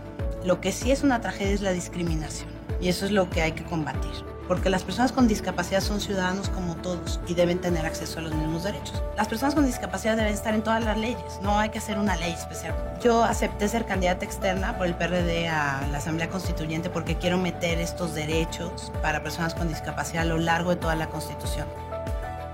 Lo 0.42 0.62
que 0.62 0.72
sí 0.72 0.92
es 0.92 1.02
una 1.02 1.20
tragedia 1.20 1.52
es 1.52 1.60
la 1.60 1.72
discriminación. 1.72 2.48
Y 2.80 2.88
eso 2.88 3.04
es 3.04 3.12
lo 3.12 3.28
que 3.28 3.42
hay 3.42 3.52
que 3.52 3.64
combatir. 3.64 4.12
Porque 4.48 4.70
las 4.70 4.82
personas 4.82 5.12
con 5.12 5.28
discapacidad 5.28 5.82
son 5.82 6.00
ciudadanos 6.00 6.48
como 6.48 6.76
todos 6.76 7.20
y 7.28 7.34
deben 7.34 7.60
tener 7.60 7.84
acceso 7.84 8.20
a 8.20 8.22
los 8.22 8.34
mismos 8.34 8.64
derechos. 8.64 9.02
Las 9.18 9.28
personas 9.28 9.54
con 9.54 9.66
discapacidad 9.66 10.16
deben 10.16 10.32
estar 10.32 10.54
en 10.54 10.62
todas 10.62 10.82
las 10.84 10.96
leyes, 10.96 11.38
no 11.42 11.58
hay 11.58 11.68
que 11.68 11.76
hacer 11.76 11.98
una 11.98 12.16
ley 12.16 12.32
especial. 12.32 12.74
Yo 13.02 13.22
acepté 13.24 13.68
ser 13.68 13.84
candidata 13.84 14.24
externa 14.24 14.78
por 14.78 14.86
el 14.86 14.94
PRD 14.94 15.48
a 15.48 15.86
la 15.92 15.98
Asamblea 15.98 16.30
Constituyente 16.30 16.88
porque 16.88 17.16
quiero 17.16 17.36
meter 17.36 17.78
estos 17.78 18.14
derechos 18.14 18.90
para 19.02 19.22
personas 19.22 19.54
con 19.54 19.68
discapacidad 19.68 20.22
a 20.22 20.26
lo 20.26 20.38
largo 20.38 20.70
de 20.70 20.76
toda 20.76 20.94
la 20.94 21.08
Constitución. 21.08 21.66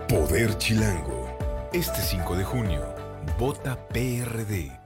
Poder 0.09 0.59
Chilango. 0.59 1.29
Este 1.73 2.01
5 2.01 2.37
de 2.37 2.45
junio, 2.45 2.83
vota 3.39 3.79
PRD. 3.89 4.82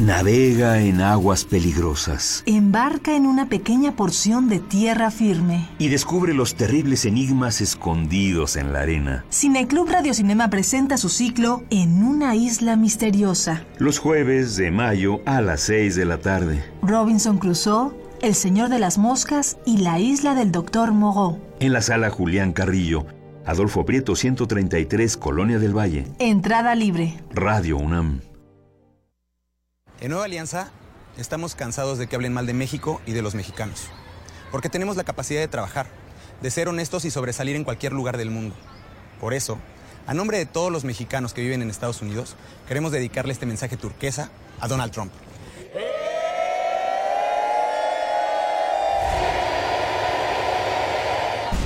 Navega 0.00 0.80
en 0.80 1.02
aguas 1.02 1.44
peligrosas. 1.44 2.42
Embarca 2.46 3.14
en 3.14 3.26
una 3.26 3.50
pequeña 3.50 3.96
porción 3.96 4.48
de 4.48 4.58
tierra 4.58 5.10
firme. 5.10 5.68
Y 5.78 5.88
descubre 5.88 6.32
los 6.32 6.54
terribles 6.54 7.04
enigmas 7.04 7.60
escondidos 7.60 8.56
en 8.56 8.72
la 8.72 8.80
arena. 8.80 9.26
Cineclub 9.30 9.90
Cinema 10.14 10.48
presenta 10.48 10.96
su 10.96 11.10
ciclo 11.10 11.64
En 11.68 12.02
una 12.02 12.34
isla 12.34 12.76
misteriosa. 12.76 13.66
Los 13.76 13.98
jueves 13.98 14.56
de 14.56 14.70
mayo 14.70 15.20
a 15.26 15.42
las 15.42 15.60
6 15.60 15.96
de 15.96 16.06
la 16.06 16.16
tarde. 16.16 16.64
Robinson 16.80 17.36
Crusoe, 17.36 17.92
El 18.22 18.34
Señor 18.34 18.70
de 18.70 18.78
las 18.78 18.96
Moscas 18.96 19.58
y 19.66 19.78
La 19.78 19.98
Isla 19.98 20.34
del 20.34 20.50
Doctor 20.50 20.92
Moreau. 20.92 21.38
En 21.60 21.74
la 21.74 21.82
sala 21.82 22.08
Julián 22.08 22.54
Carrillo. 22.54 23.04
Adolfo 23.44 23.84
Prieto 23.84 24.16
133, 24.16 25.18
Colonia 25.18 25.58
del 25.58 25.76
Valle. 25.76 26.06
Entrada 26.18 26.74
libre. 26.74 27.20
Radio 27.34 27.76
UNAM. 27.76 28.29
En 30.00 30.08
Nueva 30.08 30.24
Alianza 30.24 30.70
estamos 31.18 31.54
cansados 31.54 31.98
de 31.98 32.06
que 32.06 32.16
hablen 32.16 32.32
mal 32.32 32.46
de 32.46 32.54
México 32.54 33.02
y 33.04 33.12
de 33.12 33.20
los 33.20 33.34
mexicanos, 33.34 33.88
porque 34.50 34.70
tenemos 34.70 34.96
la 34.96 35.04
capacidad 35.04 35.40
de 35.40 35.48
trabajar, 35.48 35.88
de 36.40 36.50
ser 36.50 36.68
honestos 36.68 37.04
y 37.04 37.10
sobresalir 37.10 37.54
en 37.54 37.64
cualquier 37.64 37.92
lugar 37.92 38.16
del 38.16 38.30
mundo. 38.30 38.54
Por 39.20 39.34
eso, 39.34 39.58
a 40.06 40.14
nombre 40.14 40.38
de 40.38 40.46
todos 40.46 40.72
los 40.72 40.84
mexicanos 40.84 41.34
que 41.34 41.42
viven 41.42 41.60
en 41.60 41.68
Estados 41.68 42.00
Unidos, 42.00 42.34
queremos 42.66 42.92
dedicarle 42.92 43.34
este 43.34 43.44
mensaje 43.44 43.76
turquesa 43.76 44.30
a 44.58 44.68
Donald 44.68 44.90
Trump. 44.90 45.12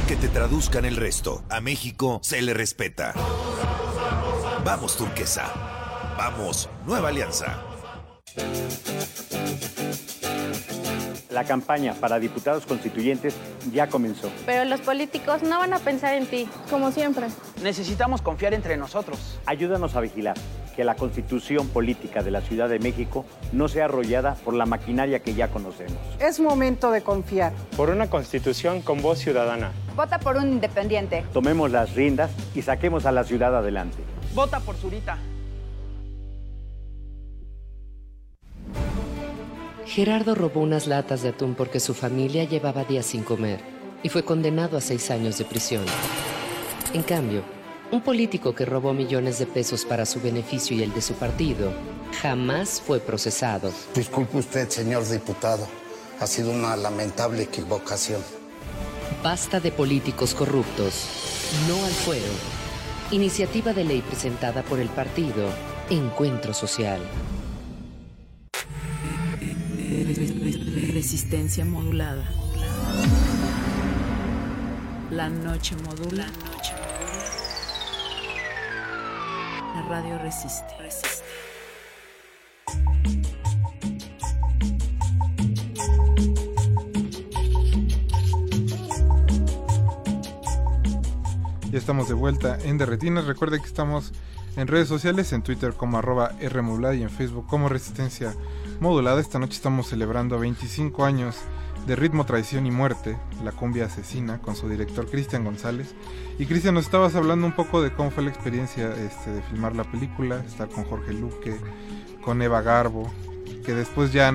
Que 0.09 0.17
te 0.17 0.29
traduzcan 0.29 0.85
el 0.85 0.97
resto. 0.97 1.45
A 1.51 1.61
México 1.61 2.19
se 2.25 2.43
le 2.43 2.53
respeta. 2.53 3.15
Vamos, 4.65 4.97
turquesa. 4.97 5.53
Vamos, 6.19 6.69
Nueva 6.85 7.11
Alianza. 7.11 7.74
La 11.35 11.43
campaña 11.43 11.95
para 11.95 12.21
diputados 12.21 12.65
constituyentes 12.65 13.35
ya 13.73 13.89
comenzó. 13.89 14.31
Pero 14.47 14.65
los 14.65 14.81
políticos 14.81 15.43
no 15.43 15.59
van 15.59 15.75
a 15.75 15.81
pensar 15.81 16.15
en 16.15 16.27
ti, 16.27 16.49
como 16.71 16.93
siempre. 16.93 17.27
Necesitamos 17.61 18.23
confiar 18.23 18.55
entre 18.55 18.77
nosotros. 18.77 19.41
Ayúdanos 19.45 19.97
a 19.97 20.01
vigilar 20.01 20.37
que 20.77 20.85
la 20.85 20.95
constitución 20.95 21.69
política 21.69 22.23
de 22.23 22.31
la 22.31 22.41
Ciudad 22.41 22.69
de 22.69 22.79
México 22.79 23.25
no 23.53 23.67
sea 23.67 23.87
arrollada 23.87 24.37
por 24.45 24.55
la 24.55 24.65
maquinaria 24.65 25.21
que 25.21 25.35
ya 25.35 25.49
conocemos. 25.49 25.99
Es 26.21 26.39
momento 26.39 26.93
de 26.93 27.03
confiar. 27.03 27.53
Por 27.77 27.91
una 27.91 28.09
constitución 28.09 28.81
con 28.81 29.03
voz 29.03 29.19
ciudadana. 29.19 29.73
Vota 29.97 30.21
por 30.21 30.37
un 30.37 30.53
independiente. 30.53 31.25
Tomemos 31.33 31.71
las 31.73 31.95
riendas 31.95 32.31
y 32.55 32.63
saquemos 32.63 33.07
a 33.07 33.13
la 33.13 33.25
ciudad 33.25 33.57
adelante. 33.57 33.99
Vota 34.35 34.61
por 34.61 34.77
Zurita. 34.77 35.19
Gerardo 39.87 40.35
robó 40.35 40.61
unas 40.61 40.87
latas 40.87 41.23
de 41.23 41.31
atún 41.31 41.55
porque 41.55 41.79
su 41.79 41.95
familia 41.95 42.45
llevaba 42.45 42.85
días 42.85 43.07
sin 43.07 43.23
comer 43.23 43.61
y 44.03 44.09
fue 44.09 44.25
condenado 44.25 44.77
a 44.77 44.81
seis 44.81 45.11
años 45.11 45.39
de 45.39 45.45
prisión. 45.45 45.85
En 46.93 47.03
cambio, 47.03 47.43
un 47.91 48.01
político 48.01 48.55
que 48.55 48.65
robó 48.65 48.93
millones 48.93 49.39
de 49.39 49.47
pesos 49.47 49.85
para 49.85 50.07
su 50.07 50.21
beneficio 50.21 50.77
y 50.77 50.83
el 50.83 50.93
de 50.93 51.03
su 51.03 51.15
partido 51.15 51.73
jamás 52.23 52.81
fue 52.81 52.99
procesado. 52.99 53.73
Disculpe 53.95 54.39
usted, 54.39 54.69
señor 54.69 55.07
diputado. 55.09 55.67
Ha 56.21 56.27
sido 56.27 56.51
una 56.51 56.77
lamentable 56.77 57.43
equivocación. 57.43 58.23
Basta 59.23 59.61
de 59.61 59.71
políticos 59.71 60.35
corruptos. 60.35 61.09
No 61.69 61.85
al 61.85 61.93
fuero. 61.93 62.25
Iniciativa 63.11 63.73
de 63.73 63.85
ley 63.85 64.01
presentada 64.01 64.63
por 64.63 64.81
el 64.81 64.89
partido 64.89 65.49
Encuentro 65.91 66.55
Social. 66.55 67.01
Resistencia 70.05 71.65
modulada. 71.65 72.29
La 75.11 75.31
noche 75.31 75.75
modula. 75.77 76.27
La 79.75 79.83
radio 79.89 80.19
resiste. 80.19 80.75
Ya 91.71 91.79
estamos 91.79 92.09
de 92.09 92.15
vuelta 92.15 92.59
en 92.63 92.77
Derretinas. 92.77 93.25
Recuerde 93.25 93.59
que 93.59 93.67
estamos 93.67 94.13
en 94.57 94.67
redes 94.67 94.87
sociales, 94.87 95.33
en 95.33 95.43
Twitter 95.43 95.73
como 95.73 95.97
arroba 95.97 96.33
y 96.43 97.03
en 97.03 97.09
Facebook 97.09 97.47
como 97.47 97.71
Resistencia 97.71 98.35
Modulada. 98.35 98.64
Esta 98.75 99.39
noche 99.39 99.55
estamos 99.55 99.89
celebrando 99.89 100.39
25 100.39 101.05
años 101.05 101.37
de 101.87 101.97
Ritmo, 101.97 102.27
Traición 102.27 102.67
y 102.67 102.71
Muerte, 102.71 103.17
la 103.43 103.53
cumbia 103.53 103.87
asesina, 103.87 104.41
con 104.41 104.57
su 104.57 104.69
director 104.69 105.09
Cristian 105.09 105.45
González. 105.45 105.95
Y 106.39 106.47
Cristian, 106.47 106.75
nos 106.75 106.85
estabas 106.85 107.15
hablando 107.15 107.47
un 107.47 107.55
poco 107.55 107.81
de 107.81 107.93
cómo 107.93 108.11
fue 108.11 108.25
la 108.25 108.31
experiencia 108.31 108.93
este, 108.95 109.31
de 109.31 109.43
filmar 109.43 109.75
la 109.75 109.85
película, 109.85 110.45
estar 110.45 110.69
con 110.69 110.85
Jorge 110.85 111.13
Luque, 111.13 111.57
con 112.23 112.43
Eva 112.43 112.63
Garbo, 112.63 113.11
que 113.65 113.75
después 113.75 114.13
ya 114.13 114.35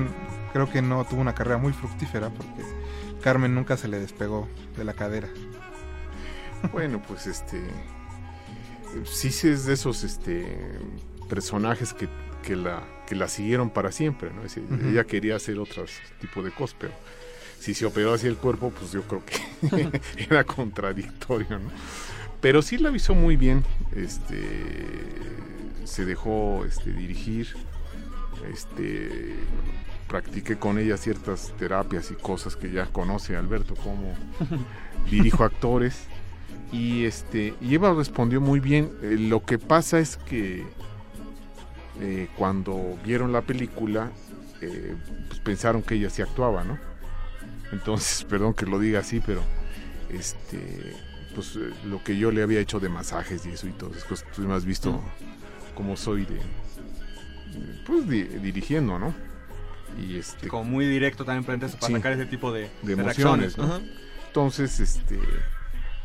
creo 0.52 0.68
que 0.70 0.82
no 0.82 1.04
tuvo 1.04 1.20
una 1.20 1.34
carrera 1.34 1.58
muy 1.58 1.72
fructífera 1.72 2.30
porque 2.30 2.64
Carmen 3.22 3.54
nunca 3.54 3.76
se 3.76 3.88
le 3.88 4.00
despegó 4.00 4.48
de 4.76 4.84
la 4.84 4.94
cadera. 4.94 5.28
Bueno, 6.72 7.00
pues 7.06 7.26
este 7.26 7.62
sí 9.04 9.28
es 9.28 9.64
de 9.64 9.72
esos 9.72 10.04
este 10.04 10.78
personajes 11.28 11.94
que, 11.94 12.06
que, 12.42 12.56
la, 12.56 12.82
que 13.06 13.14
la 13.14 13.28
siguieron 13.28 13.70
para 13.70 13.92
siempre, 13.92 14.30
¿no? 14.30 14.42
ella 14.88 15.04
quería 15.04 15.36
hacer 15.36 15.58
otro 15.58 15.84
tipo 16.20 16.42
de 16.42 16.50
cosas, 16.50 16.76
pero 16.78 16.92
si 17.58 17.74
se 17.74 17.84
operó 17.86 18.14
hacia 18.14 18.28
el 18.28 18.36
cuerpo, 18.36 18.70
pues 18.70 18.92
yo 18.92 19.02
creo 19.02 19.22
que 19.24 20.00
era 20.24 20.44
contradictorio, 20.44 21.58
¿no? 21.58 21.70
Pero 22.40 22.62
sí 22.62 22.78
la 22.78 22.88
avisó 22.88 23.14
muy 23.14 23.36
bien, 23.36 23.64
este, 23.94 24.42
se 25.84 26.06
dejó 26.06 26.64
este, 26.64 26.92
dirigir, 26.92 27.48
este, 28.50 29.34
practiqué 30.08 30.56
con 30.56 30.78
ella 30.78 30.96
ciertas 30.96 31.52
terapias 31.58 32.10
y 32.10 32.14
cosas 32.14 32.56
que 32.56 32.70
ya 32.70 32.86
conoce 32.86 33.36
Alberto, 33.36 33.74
como 33.74 34.14
dirijo 35.10 35.44
actores, 35.44 36.04
y 36.72 37.04
este, 37.04 37.54
y 37.60 37.74
Eva 37.74 37.92
respondió 37.92 38.40
muy 38.40 38.60
bien. 38.60 38.90
Eh, 39.02 39.16
lo 39.18 39.44
que 39.44 39.58
pasa 39.58 39.98
es 39.98 40.16
que 40.16 40.64
eh, 42.00 42.28
cuando 42.36 42.98
vieron 43.04 43.32
la 43.32 43.42
película, 43.42 44.10
eh, 44.60 44.94
pues 45.28 45.40
pensaron 45.40 45.82
que 45.82 45.94
ella 45.94 46.10
sí 46.10 46.22
actuaba, 46.22 46.64
¿no? 46.64 46.78
Entonces, 47.72 48.24
perdón 48.28 48.54
que 48.54 48.66
lo 48.66 48.78
diga 48.78 49.00
así, 49.00 49.20
pero 49.24 49.42
este, 50.10 50.94
pues 51.34 51.56
eh, 51.56 51.70
lo 51.86 52.02
que 52.02 52.16
yo 52.16 52.30
le 52.30 52.42
había 52.42 52.60
hecho 52.60 52.80
de 52.80 52.88
masajes 52.88 53.44
y 53.46 53.50
eso 53.50 53.66
y 53.68 53.72
todo, 53.72 53.92
pues 54.08 54.24
tú 54.34 54.42
me 54.42 54.54
has 54.54 54.64
visto 54.64 55.00
cómo 55.74 55.96
soy 55.96 56.24
de, 56.26 56.40
pues 57.86 58.08
di- 58.08 58.24
dirigiendo, 58.24 58.98
¿no? 58.98 59.14
Y 60.00 60.16
este, 60.16 60.48
Como 60.48 60.64
muy 60.64 60.86
directo 60.86 61.24
también 61.24 61.44
para, 61.44 61.58
para 61.58 61.86
Sí. 61.86 61.92
sacar 61.92 62.12
ese 62.12 62.26
tipo 62.26 62.52
de, 62.52 62.62
de 62.62 62.68
de 62.82 62.92
emociones, 62.92 63.58
¿no? 63.58 63.80
Entonces, 64.28 64.78
este, 64.78 65.18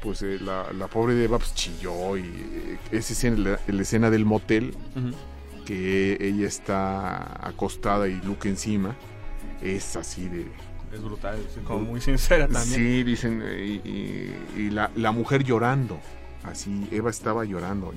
pues 0.01 0.21
eh, 0.23 0.39
la, 0.41 0.73
la 0.73 0.87
pobre 0.87 1.13
de 1.13 1.25
Eva 1.25 1.37
pues, 1.37 1.53
chilló 1.53 2.17
y 2.17 2.21
eh, 2.23 2.77
esa 2.91 3.13
escena, 3.13 3.37
la, 3.37 3.59
la 3.67 3.81
escena 3.81 4.09
del 4.09 4.25
motel, 4.25 4.75
Ujú. 4.95 5.11
Que 5.65 6.17
ella 6.21 6.47
está 6.47 7.45
acostada 7.45 8.07
y 8.07 8.21
Luke 8.21 8.47
encima, 8.47 8.95
es 9.61 9.95
así 9.95 10.27
de... 10.29 10.45
Es 10.93 11.01
brutal, 11.03 11.37
como 11.65 11.79
muy 11.81 11.99
sincera 11.99 12.47
también. 12.47 12.79
Sí, 12.79 13.03
dicen, 13.03 13.43
y, 13.43 13.81
y- 13.89 14.35
y 14.55 14.69
la, 14.69 14.91
la 14.95 15.11
mujer 15.11 15.43
llorando, 15.43 15.99
así, 16.43 16.87
Eva 16.91 17.09
estaba 17.09 17.43
llorando. 17.43 17.93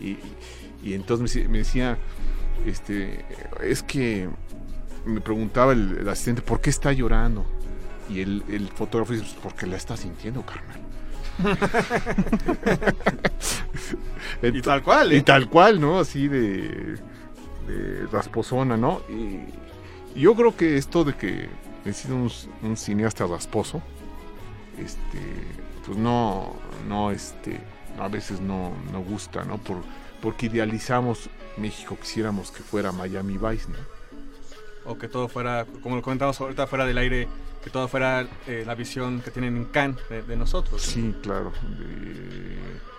Y, 0.00 0.16
y- 0.82 0.94
entonces 0.94 1.48
me, 1.48 1.58
decía- 1.58 1.98
este, 2.66 3.24
es 3.62 3.82
que 3.84 4.28
me 5.04 5.20
preguntaba 5.20 5.72
el, 5.72 5.98
el 5.98 6.08
asistente, 6.08 6.42
¿por 6.42 6.60
qué 6.60 6.70
está 6.70 6.92
llorando? 6.92 7.44
Y 8.10 8.20
el, 8.20 8.42
el 8.48 8.68
fotógrafo 8.68 9.12
dice, 9.12 9.24
"Pues 9.26 9.38
porque 9.42 9.66
la 9.66 9.76
está 9.76 9.96
sintiendo, 9.96 10.44
Y 14.42 14.62
tal 14.62 14.82
cual, 14.82 15.12
¿eh? 15.12 15.16
Y 15.16 15.22
tal 15.22 15.48
cual, 15.48 15.80
¿no? 15.80 16.00
Así 16.00 16.28
de, 16.28 16.98
de 17.66 18.06
rasposona, 18.10 18.76
¿no? 18.76 19.02
Y, 19.08 19.40
yo 20.18 20.34
creo 20.34 20.54
que 20.54 20.76
esto 20.76 21.04
de 21.04 21.14
que 21.14 21.48
he 21.86 21.92
sido 21.92 22.16
un, 22.16 22.30
un 22.62 22.76
cineasta 22.76 23.26
rasposo, 23.26 23.80
este, 24.78 25.20
pues 25.86 25.96
no, 25.96 26.54
no, 26.86 27.10
este, 27.10 27.60
a 27.98 28.08
veces 28.08 28.40
no, 28.40 28.72
no 28.92 29.00
gusta, 29.00 29.44
¿no? 29.44 29.58
Por, 29.58 29.78
porque 30.20 30.46
idealizamos 30.46 31.30
México, 31.56 31.96
quisiéramos 32.00 32.50
que 32.50 32.62
fuera 32.62 32.92
Miami 32.92 33.38
Vice, 33.38 33.68
¿no? 33.70 33.78
O 34.84 34.98
que 34.98 35.08
todo 35.08 35.28
fuera, 35.28 35.66
como 35.82 35.96
lo 35.96 36.02
comentamos 36.02 36.40
ahorita 36.40 36.66
fuera 36.66 36.84
del 36.84 36.98
aire, 36.98 37.28
que 37.62 37.70
todo 37.70 37.86
fuera 37.88 38.26
eh, 38.46 38.64
la 38.66 38.74
visión 38.74 39.20
que 39.20 39.30
tienen 39.30 39.56
en 39.56 39.64
Cannes 39.66 39.96
de, 40.08 40.22
de 40.22 40.36
nosotros. 40.36 40.84
¿no? 40.84 40.92
Sí, 40.92 41.14
claro. 41.22 41.52
De, 41.78 42.91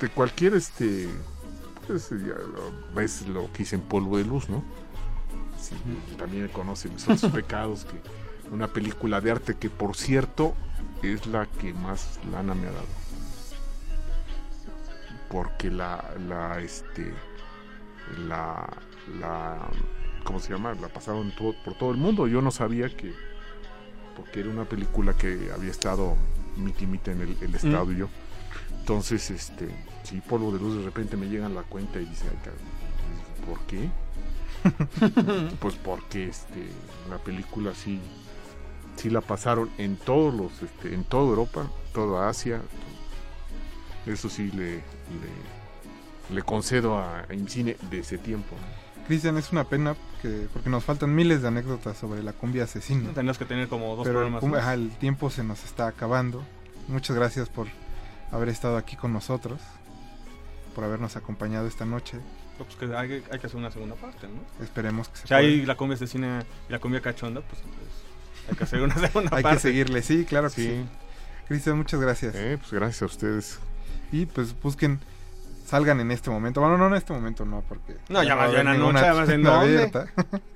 de- 0.00 0.08
cualquier 0.10 0.54
este. 0.54 1.08
Pues 1.86 2.08
ya 2.10 2.16
lo- 2.16 2.94
ves 2.94 3.26
lo 3.28 3.52
que 3.52 3.62
hice 3.64 3.76
en 3.76 3.82
polvo 3.82 4.16
de 4.18 4.24
luz, 4.24 4.48
¿no? 4.48 4.62
Sí, 5.60 5.74
también 6.18 6.48
conoce 6.48 6.88
mis 6.88 7.02
otros 7.08 7.30
pecados 7.32 7.84
que 7.86 8.00
una 8.50 8.68
película 8.68 9.20
de 9.20 9.30
arte 9.30 9.54
que 9.56 9.70
por 9.70 9.96
cierto 9.96 10.54
es 11.02 11.26
la 11.26 11.46
que 11.46 11.72
más 11.74 12.18
lana 12.32 12.54
me 12.54 12.66
ha 12.68 12.72
dado. 12.72 12.86
Porque 15.30 15.70
la, 15.70 16.04
la 16.28 16.60
este 16.60 17.12
la 18.28 18.66
la 19.18 19.58
¿cómo 20.24 20.38
se 20.40 20.52
llama? 20.52 20.74
la 20.74 20.88
pasaron 20.88 21.32
todo- 21.36 21.54
por 21.64 21.74
todo 21.74 21.90
el 21.90 21.96
mundo. 21.96 22.26
Yo 22.26 22.40
no 22.40 22.50
sabía 22.50 22.88
que 22.94 23.12
porque 24.16 24.40
era 24.40 24.48
una 24.50 24.64
película 24.64 25.12
que 25.14 25.50
había 25.54 25.70
estado 25.70 26.16
miti 26.56 26.86
miti 26.86 27.10
en 27.10 27.20
el, 27.22 27.36
el 27.40 27.54
estado 27.54 27.90
y 27.92 27.96
yo. 27.96 28.08
Entonces, 28.84 29.30
este, 29.30 29.68
sí, 30.02 30.20
polvo 30.20 30.52
de 30.52 30.58
luz 30.58 30.76
de 30.76 30.84
repente 30.84 31.16
me 31.16 31.26
llegan 31.26 31.54
la 31.54 31.62
cuenta 31.62 31.98
y 32.00 32.04
dice, 32.04 32.26
"Ay, 32.30 32.36
cabrón, 32.44 32.60
¿por 33.48 33.60
qué? 33.66 33.88
pues 35.60 35.74
porque 35.76 36.28
este, 36.28 36.68
la 37.08 37.16
película 37.16 37.72
sí, 37.74 37.98
sí 38.96 39.08
la 39.08 39.22
pasaron 39.22 39.70
en 39.78 39.96
todos 39.96 40.34
los, 40.34 40.62
este, 40.62 40.94
en 40.94 41.04
toda 41.04 41.28
Europa, 41.30 41.66
toda 41.94 42.28
Asia. 42.28 42.60
Eso 44.04 44.28
sí 44.28 44.50
le, 44.50 44.74
le, 44.76 46.34
le 46.34 46.42
concedo 46.42 46.98
a, 46.98 47.20
a 47.28 47.32
IMCINE 47.34 47.76
de 47.90 47.98
ese 48.00 48.18
tiempo. 48.18 48.54
¿no? 48.54 49.06
Cristian, 49.06 49.38
es 49.38 49.50
una 49.50 49.64
pena 49.64 49.96
que, 50.20 50.46
porque 50.52 50.68
nos 50.68 50.84
faltan 50.84 51.14
miles 51.14 51.40
de 51.40 51.48
anécdotas 51.48 51.96
sobre 51.96 52.22
la 52.22 52.34
cumbia 52.34 52.64
asesina. 52.64 53.12
Tenemos 53.14 53.38
que 53.38 53.46
tener 53.46 53.68
como 53.68 53.96
dos 53.96 54.04
Pero 54.06 54.18
el, 54.20 54.24
programas. 54.24 54.40
cum- 54.40 54.50
más. 54.50 54.60
ajá, 54.60 54.74
el 54.74 54.90
tiempo 54.90 55.30
se 55.30 55.42
nos 55.42 55.64
está 55.64 55.86
acabando. 55.86 56.42
Muchas 56.88 57.16
gracias 57.16 57.48
por 57.48 57.66
haber 58.32 58.48
estado 58.48 58.76
aquí 58.76 58.96
con 58.96 59.12
nosotros, 59.12 59.60
por 60.74 60.84
habernos 60.84 61.16
acompañado 61.16 61.66
esta 61.66 61.84
noche. 61.84 62.18
Pues 62.58 62.76
que 62.76 62.84
hay, 62.96 63.24
hay 63.32 63.38
que 63.40 63.46
hacer 63.46 63.56
una 63.56 63.70
segunda 63.70 63.96
parte, 63.96 64.28
¿no? 64.28 64.64
Esperemos 64.64 65.08
que 65.08 65.16
se 65.18 65.26
Si 65.28 65.34
hay 65.34 65.66
la 65.66 65.76
cumbia 65.76 65.96
asesina 65.96 66.44
y 66.68 66.72
la 66.72 66.78
cumbia 66.78 67.00
cachonda, 67.00 67.40
pues 67.40 67.60
entonces 67.64 67.88
hay 68.48 68.56
que 68.56 68.64
hacer 68.64 68.80
una 68.82 68.94
segunda 68.98 69.36
Hay 69.36 69.42
parte. 69.42 69.56
que 69.56 69.62
seguirle, 69.62 70.02
sí, 70.02 70.24
claro 70.24 70.48
que 70.48 70.54
sí. 70.54 70.68
Sí. 70.68 70.84
Cristian, 71.48 71.76
muchas 71.76 72.00
gracias. 72.00 72.34
Eh, 72.36 72.56
pues 72.58 72.72
gracias 72.72 73.02
a 73.02 73.06
ustedes. 73.06 73.58
Y 74.12 74.26
pues 74.26 74.54
busquen, 74.62 75.00
salgan 75.66 75.98
en 76.00 76.10
este 76.12 76.30
momento. 76.30 76.60
Bueno, 76.60 76.78
no 76.78 76.86
en 76.86 76.94
este 76.94 77.12
momento, 77.12 77.44
no, 77.44 77.62
porque. 77.68 77.96
No, 78.08 78.22
ya 78.22 78.34
va 78.36 78.42
más 78.46 78.50
a 78.50 78.54
ya 78.54 78.60
en 78.60 78.64
la 78.66 78.70
haber 78.70 78.80
noche, 78.80 78.92
ninguna 78.94 79.00
además, 79.00 79.28
¿en 79.28 79.42
dónde? 79.42 79.66
abierta. 79.78 80.06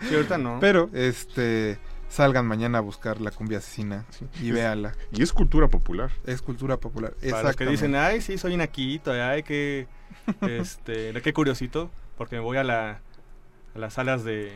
Sí, 0.09 0.15
ahorita 0.15 0.39
no. 0.39 0.59
Pero, 0.61 0.89
este, 0.95 1.79
salgan 2.09 2.47
mañana 2.47 2.79
a 2.79 2.81
buscar 2.81 3.21
la 3.21 3.31
cumbia 3.31 3.59
asesina 3.59 4.05
y 4.41 4.51
véanla. 4.51 4.95
Y 5.13 5.23
es 5.23 5.33
cultura 5.33 5.69
popular. 5.69 6.11
Es 6.25 6.43
cultura 6.43 6.79
popular. 6.79 7.15
Para 7.31 7.43
los 7.43 7.57
que 7.57 7.67
dicen, 7.67 7.95
ay, 7.95 8.21
sí, 8.21 8.39
soy 8.39 8.57
naquito, 8.57 9.13
ay, 9.13 9.43
qué, 9.43 9.87
este, 10.43 11.13
qué 11.23 11.33
curiosito, 11.33 11.91
porque 12.17 12.37
me 12.37 12.43
voy 12.43 12.57
a, 12.57 12.65
la, 12.65 13.01
a 13.75 13.79
las 13.79 13.95
salas 13.95 14.25
de 14.25 14.53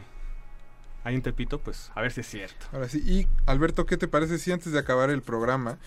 ahí 1.05 1.15
en 1.15 1.23
Tepito, 1.23 1.59
pues 1.59 1.91
a 1.95 2.01
ver 2.01 2.13
si 2.13 2.21
es 2.21 2.29
cierto. 2.29 2.67
Ahora 2.73 2.89
sí, 2.89 3.03
y 3.05 3.29
Alberto, 3.47 3.87
¿qué 3.87 3.97
te 3.97 4.09
parece 4.09 4.39
si 4.39 4.53
antes 4.53 4.73
de 4.73 4.79
acabar 4.79 5.11
el 5.11 5.23
programa 5.23 5.79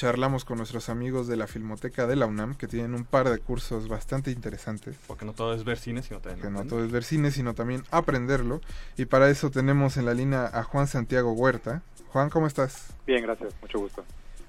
charlamos 0.00 0.46
con 0.46 0.56
nuestros 0.56 0.88
amigos 0.88 1.28
de 1.28 1.36
la 1.36 1.46
Filmoteca 1.46 2.06
de 2.06 2.16
la 2.16 2.24
UNAM, 2.24 2.54
que 2.54 2.66
tienen 2.66 2.94
un 2.94 3.04
par 3.04 3.28
de 3.28 3.38
cursos 3.38 3.86
bastante 3.86 4.30
interesantes? 4.30 4.96
Porque 5.06 5.26
no 5.26 5.34
todo 5.34 5.52
es 5.52 5.62
ver 5.62 5.76
cine, 5.76 6.02
sino 6.02 6.20
también... 6.20 6.40
Que 6.40 6.50
no 6.50 6.64
todo 6.64 6.82
es 6.82 6.90
ver 6.90 7.04
cine, 7.04 7.30
sino 7.30 7.52
también 7.52 7.82
aprenderlo. 7.90 8.62
Y 8.96 9.04
para 9.04 9.28
eso 9.28 9.50
tenemos 9.50 9.98
en 9.98 10.06
la 10.06 10.14
línea 10.14 10.46
a 10.46 10.62
Juan 10.62 10.86
Santiago 10.86 11.32
Huerta. 11.32 11.82
Juan, 12.14 12.30
¿cómo 12.30 12.46
estás? 12.46 12.94
Bien, 13.06 13.22
gracias, 13.22 13.52
mucho 13.60 13.78
gusto. 13.78 14.02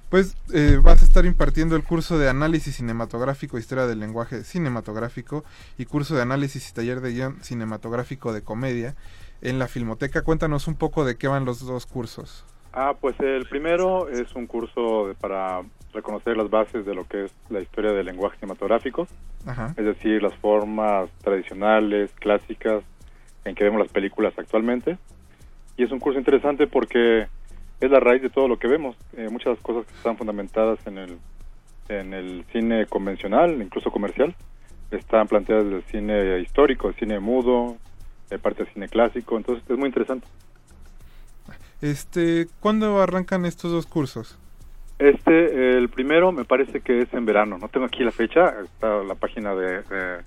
Pues 0.08 0.38
eh, 0.54 0.80
vas 0.82 1.02
a 1.02 1.06
estar 1.06 1.26
impartiendo 1.26 1.76
el 1.76 1.84
curso 1.84 2.18
de 2.18 2.30
análisis 2.30 2.78
cinematográfico, 2.78 3.58
historia 3.58 3.88
del 3.88 4.00
lenguaje 4.00 4.46
cinematográfico 4.46 5.44
y 5.78 5.84
curso 5.84 6.16
de 6.16 6.22
análisis 6.22 6.70
y 6.70 6.74
taller 6.74 7.02
de 7.02 7.12
guion 7.12 7.44
cinematográfico 7.44 8.32
de 8.32 8.42
comedia 8.42 8.96
en 9.42 9.60
la 9.60 9.68
Filmoteca. 9.68 10.22
Cuéntanos 10.22 10.70
un 10.70 10.76
poco 10.76 11.04
de 11.04 11.18
qué 11.18 11.28
van 11.28 11.44
los 11.44 11.60
dos 11.60 11.88
cursos. 11.88 12.46
Ah, 12.74 12.96
pues 13.00 13.20
el 13.20 13.46
primero 13.48 14.08
es 14.10 14.34
un 14.36 14.48
curso 14.48 15.08
de- 15.10 15.16
para 15.16 15.62
reconocer 15.94 16.38
las 16.38 16.50
bases 16.50 16.86
de 16.86 16.96
lo 16.96 17.06
que 17.06 17.26
es 17.26 17.34
la 17.50 17.60
historia 17.60 17.92
del 17.92 18.06
lenguaje 18.06 18.38
cinematográfico, 18.38 19.08
Ajá. 19.46 19.74
es 19.78 19.86
decir, 19.86 20.24
las 20.24 20.34
formas 20.36 21.10
tradicionales, 21.22 22.12
clásicas 22.14 22.84
en 23.44 23.56
que 23.56 23.66
vemos 23.66 23.82
las 23.82 23.92
películas 23.92 24.34
actualmente. 24.38 24.98
Y 25.76 25.84
es 25.84 25.92
un 25.92 26.00
curso 26.00 26.18
interesante 26.20 26.68
porque 26.68 27.28
es 27.82 27.92
la 27.92 28.00
raíz 28.00 28.22
de 28.22 28.30
todo 28.30 28.48
lo 28.48 28.58
que 28.58 28.68
vemos. 28.68 28.96
Eh, 29.18 29.28
muchas 29.30 29.60
cosas 29.60 29.86
que 29.86 29.94
están 29.96 30.16
fundamentadas 30.18 30.80
en 30.88 30.98
el, 30.98 31.18
en 31.90 32.14
el 32.14 32.46
cine 32.54 32.86
convencional, 32.86 33.62
incluso 33.62 33.92
comercial, 33.92 34.34
están 34.92 35.28
planteadas 35.28 35.66
del 35.66 35.84
cine 35.84 36.40
histórico, 36.40 36.88
el 36.90 36.96
cine 36.96 37.20
mudo, 37.20 37.78
de 38.30 38.40
parte 38.40 38.64
del 38.64 38.74
cine 38.74 38.88
clásico. 38.88 39.36
Entonces 39.36 39.64
es 39.70 39.78
muy 39.78 39.88
interesante. 39.88 40.26
Este, 41.82 42.48
¿cuándo 42.60 43.02
arrancan 43.02 43.46
estos 43.46 43.72
dos 43.72 43.86
cursos? 43.86 44.38
Este, 45.00 45.78
el 45.78 45.90
primero 45.90 46.32
me 46.32 46.46
parece 46.46 46.82
que 46.82 47.02
es 47.02 47.14
en 47.14 47.26
verano. 47.26 47.58
No 47.58 47.68
tengo 47.70 47.86
aquí 47.88 48.04
la 48.04 48.12
fecha. 48.12 48.54
Está 48.64 49.02
la 49.04 49.16
página 49.16 49.56
de, 49.56 49.82
de- 49.84 50.18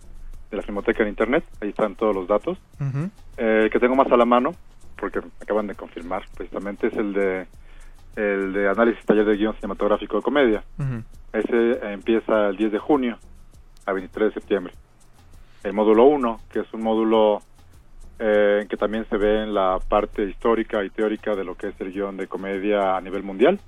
de 0.51 0.57
la 0.57 0.63
Filmoteca 0.63 1.03
en 1.03 1.09
Internet. 1.11 1.45
Ahí 1.61 1.69
están 1.71 1.95
todos 1.95 2.15
los 2.15 2.27
datos. 2.29 2.59
Ujú. 2.81 3.09
Eh, 3.37 3.63
el 3.65 3.71
que 3.71 3.79
tengo 3.79 3.95
más 3.95 4.11
a 4.11 4.17
la 4.17 4.25
mano, 4.25 4.55
porque 4.99 5.21
me 5.21 5.29
acaban 5.41 5.67
de 5.67 5.75
confirmar 5.75 6.25
precisamente, 6.37 6.89
es 6.89 6.95
el 6.95 7.13
de 7.13 7.47
el 8.17 8.53
de 8.53 8.69
análisis 8.69 9.05
taller 9.05 9.25
de 9.25 9.37
guion 9.37 9.55
cinematográfico 9.57 10.17
de 10.19 10.23
comedia. 10.23 10.63
Ese 11.33 11.93
empieza 11.93 12.49
el 12.49 12.57
10 12.57 12.71
de 12.73 12.79
junio 12.79 13.19
a 13.87 13.93
23 13.93 14.29
de 14.29 14.35
septiembre. 14.35 14.73
El 15.65 15.73
módulo 15.73 16.05
1, 16.05 16.41
que 16.53 16.61
es 16.61 16.73
un 16.73 16.83
módulo 16.83 17.43
eh, 18.19 18.61
en 18.63 18.69
que 18.69 18.77
también 18.77 19.07
se 19.11 19.17
ve 19.17 19.43
en 19.43 19.55
la 19.55 19.79
parte 19.89 20.25
histórica 20.25 20.85
y 20.85 20.91
teórica 20.91 21.35
de 21.35 21.45
lo 21.45 21.57
que 21.57 21.69
es 21.69 21.81
el 21.81 21.93
guion 21.93 22.17
de 22.17 22.29
comedia 22.29 22.97
a 22.97 23.01
nivel 23.01 23.23
mundial. 23.23 23.59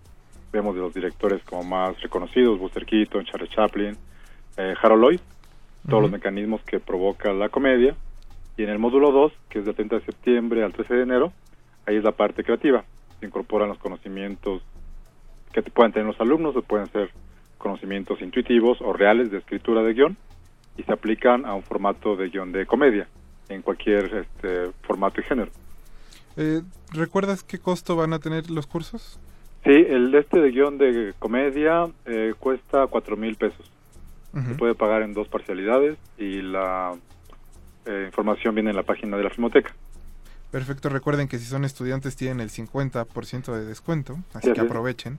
Vemos 0.53 0.75
de 0.75 0.81
los 0.81 0.95
directores 0.95 1.43
como 1.45 1.65
más 1.65 2.01
reconocidos, 2.01 2.59
Buster 2.59 2.87
Keaton, 2.87 3.25
Charlie 3.25 3.49
Chaplin, 3.49 3.97
eh, 4.57 4.75
Harold 4.81 5.03
Lloyd, 5.03 5.21
todos 5.89 6.03
los 6.03 6.11
mecanismos 6.11 6.63
que 6.63 6.81
provoca 6.81 7.33
la 7.33 7.49
comedia. 7.49 7.95
Y 8.57 8.63
en 8.63 8.71
el 8.71 8.79
módulo 8.79 9.11
2, 9.11 9.33
que 9.49 9.59
es 9.59 9.65
del 9.65 9.75
30 9.75 9.97
de 9.97 10.05
septiembre 10.05 10.63
al 10.63 10.73
13 10.73 10.95
de 10.95 11.03
enero, 11.03 11.33
ahí 11.85 11.97
es 11.97 12.05
la 12.05 12.13
parte 12.13 12.43
creativa. 12.43 12.85
Se 13.21 13.27
incorporan 13.27 13.69
los 13.69 13.79
conocimientos 13.79 14.63
que 15.53 15.63
te 15.63 15.71
pueden 15.71 15.93
tener 15.93 16.07
los 16.07 16.21
alumnos, 16.21 16.57
o 16.57 16.63
pueden 16.63 16.87
ser 16.87 17.11
conocimientos 17.59 18.21
intuitivos 18.23 18.79
o 18.81 18.93
reales 18.93 19.31
de 19.31 19.39
escritura 19.39 19.83
de 19.83 19.93
guion, 19.93 20.17
y 20.77 20.85
se 20.85 20.93
aplican 20.93 21.45
a 21.45 21.55
un 21.55 21.63
formato 21.63 22.17
de 22.17 22.29
guion 22.29 22.53
de 22.53 22.67
comedia, 22.67 23.09
en 23.49 23.63
cualquier 23.63 24.15
este, 24.15 24.71
formato 24.83 25.21
y 25.21 25.25
género. 25.25 25.51
Eh, 26.37 26.63
¿Recuerdas 26.93 27.43
qué 27.43 27.59
costo 27.59 27.97
van 27.97 28.13
a 28.13 28.19
tener 28.19 28.51
los 28.51 28.67
cursos? 28.67 29.19
Sí, 29.65 29.73
el 29.73 30.13
de 30.13 30.21
este 30.21 30.41
de 30.41 30.51
guion 30.51 30.79
de 30.79 31.15
comedia 31.19 31.89
eh, 32.05 32.35
cuesta 32.39 32.87
cuatro 32.87 33.17
mil 33.17 33.37
pesos. 33.37 33.71
Se 34.47 34.55
puede 34.55 34.75
pagar 34.75 35.01
en 35.01 35.15
dos 35.15 35.29
parcialidades 35.29 35.97
y 36.19 36.43
la 36.43 36.93
eh, 37.87 38.05
información 38.05 38.55
viene 38.55 38.69
en 38.69 38.77
la 38.77 38.83
página 38.83 39.17
de 39.17 39.23
la 39.23 39.31
Filmoteca. 39.31 39.75
Perfecto, 40.51 40.91
recuerden 40.91 41.27
que 41.27 41.39
si 41.39 41.47
son 41.47 41.65
estudiantes 41.65 42.17
tienen 42.17 42.41
el 42.41 42.51
50% 42.51 43.55
de 43.55 43.65
descuento, 43.65 44.19
así 44.35 44.49
Sí, 44.49 44.53
que 44.53 44.61
aprovechen. 44.61 45.19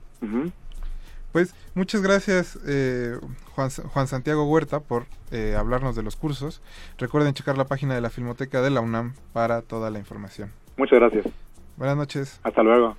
Pues 1.32 1.54
muchas 1.74 2.02
gracias 2.02 2.58
eh, 2.66 3.18
Juan, 3.54 3.70
Juan 3.70 4.06
Santiago 4.06 4.44
Huerta 4.44 4.80
por 4.80 5.06
eh, 5.30 5.54
hablarnos 5.58 5.94
de 5.96 6.02
los 6.02 6.16
cursos. 6.16 6.62
Recuerden 6.96 7.34
checar 7.34 7.58
la 7.58 7.66
página 7.66 7.94
de 7.94 8.00
la 8.00 8.10
Filmoteca 8.10 8.62
de 8.62 8.70
la 8.70 8.80
UNAM 8.80 9.14
para 9.32 9.62
toda 9.62 9.90
la 9.90 9.98
información. 9.98 10.52
Muchas 10.76 10.98
gracias. 10.98 11.26
Buenas 11.76 11.96
noches. 11.96 12.40
Hasta 12.42 12.62
luego. 12.62 12.96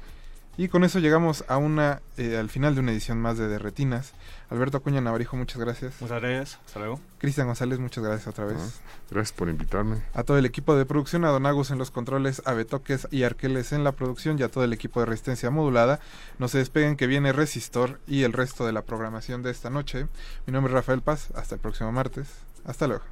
Y 0.60 0.68
con 0.68 0.84
eso 0.84 1.00
llegamos 1.00 1.46
a 1.48 1.56
una 1.56 2.02
eh, 2.18 2.36
al 2.36 2.50
final 2.50 2.76
de 2.76 2.82
una 2.82 2.92
edición 2.92 3.18
más 3.18 3.38
de 3.38 3.48
Derretinas. 3.48 4.12
Alberto 4.50 4.76
Acuña 4.76 5.00
Navarijo, 5.00 5.38
muchas 5.38 5.58
gracias. 5.58 5.94
Muchas 6.02 6.22
gracias. 6.22 6.60
Hasta 6.66 6.80
luego. 6.80 7.00
Cristian 7.18 7.48
González, 7.48 7.80
muchas 7.80 8.04
gracias 8.04 8.28
otra 8.28 8.44
vez. 8.44 8.58
Ah, 8.60 9.00
Gracias 9.10 9.32
por 9.32 9.48
invitarme. 9.48 10.02
A 10.14 10.24
todo 10.24 10.38
el 10.38 10.46
equipo 10.46 10.76
de 10.76 10.86
producción, 10.86 11.24
a 11.24 11.30
Don 11.30 11.46
Agus 11.46 11.72
en 11.72 11.78
los 11.78 11.92
controles, 11.92 12.42
a 12.44 12.52
Betoques 12.52 13.08
y 13.10 13.24
Arqueles 13.24 13.72
en 13.72 13.86
la 13.86 13.94
producción 13.94 14.38
y 14.38 14.44
a 14.44 14.50
todo 14.50 14.66
el 14.66 14.74
equipo 14.74 15.00
de 15.00 15.06
resistencia 15.06 15.50
modulada. 15.50 16.02
No 16.40 16.50
se 16.50 16.58
despeguen 16.58 16.98
que 16.98 17.08
viene 17.08 17.32
Resistor 17.32 18.02
y 18.06 18.24
el 18.24 18.34
resto 18.34 18.66
de 18.66 18.74
la 18.74 18.82
programación 18.82 19.44
de 19.44 19.52
esta 19.52 19.70
noche. 19.70 20.08
Mi 20.46 20.52
nombre 20.52 20.72
es 20.72 20.76
Rafael 20.76 21.02
Paz, 21.02 21.30
hasta 21.36 21.56
el 21.56 21.62
próximo 21.62 21.94
martes. 21.94 22.28
Hasta 22.66 22.86
luego. 22.86 23.06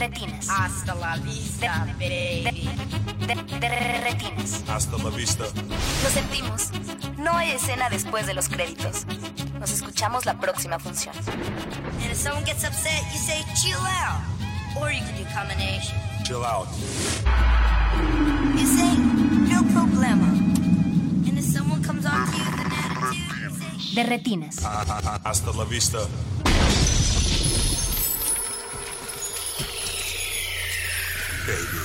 Retinas. 0.00 0.48
Hasta 0.48 0.94
la 0.94 1.16
vista, 1.18 1.86
baby. 1.98 2.42
De, 3.26 3.34
de- 3.34 3.58
de 3.60 4.00
retinas. 4.02 4.62
Hasta 4.68 4.96
la 4.96 5.10
vista. 5.10 5.44
Lo 6.02 6.10
sentimos. 6.10 6.70
No 7.18 7.36
hay 7.36 7.50
escena 7.52 7.88
después 7.90 8.26
de 8.26 8.34
los 8.34 8.48
créditos. 8.48 9.04
Nos 9.58 9.70
escuchamos 9.70 10.24
la 10.24 10.40
próxima 10.40 10.78
función. 10.78 11.14
And 12.02 12.10
if 12.10 12.16
someone 12.16 12.44
gets 12.46 12.64
upset, 12.64 13.02
you 13.12 13.18
say 13.18 13.44
chill 13.54 13.78
out. 13.78 14.20
Or 14.80 14.90
you 14.90 15.00
can 15.00 15.16
do 15.16 15.24
combination. 15.34 15.96
Chill 16.24 16.42
out. 16.44 16.66
You 18.56 18.66
say 18.66 18.96
no 19.52 19.62
problema. 19.74 20.26
And 21.28 21.38
if 21.38 21.44
someone 21.44 21.82
comes 21.82 22.06
on 22.06 22.26
to 22.26 22.36
you 22.38 22.44
with 22.44 22.60
an 22.60 22.72
attitude, 22.72 23.16
you 23.42 23.50
say 23.50 23.94
De 23.94 24.02
retinas. 24.04 24.64
Hasta 24.64 25.50
la 25.52 25.64
vista. 25.64 25.98
baby. 31.50 31.79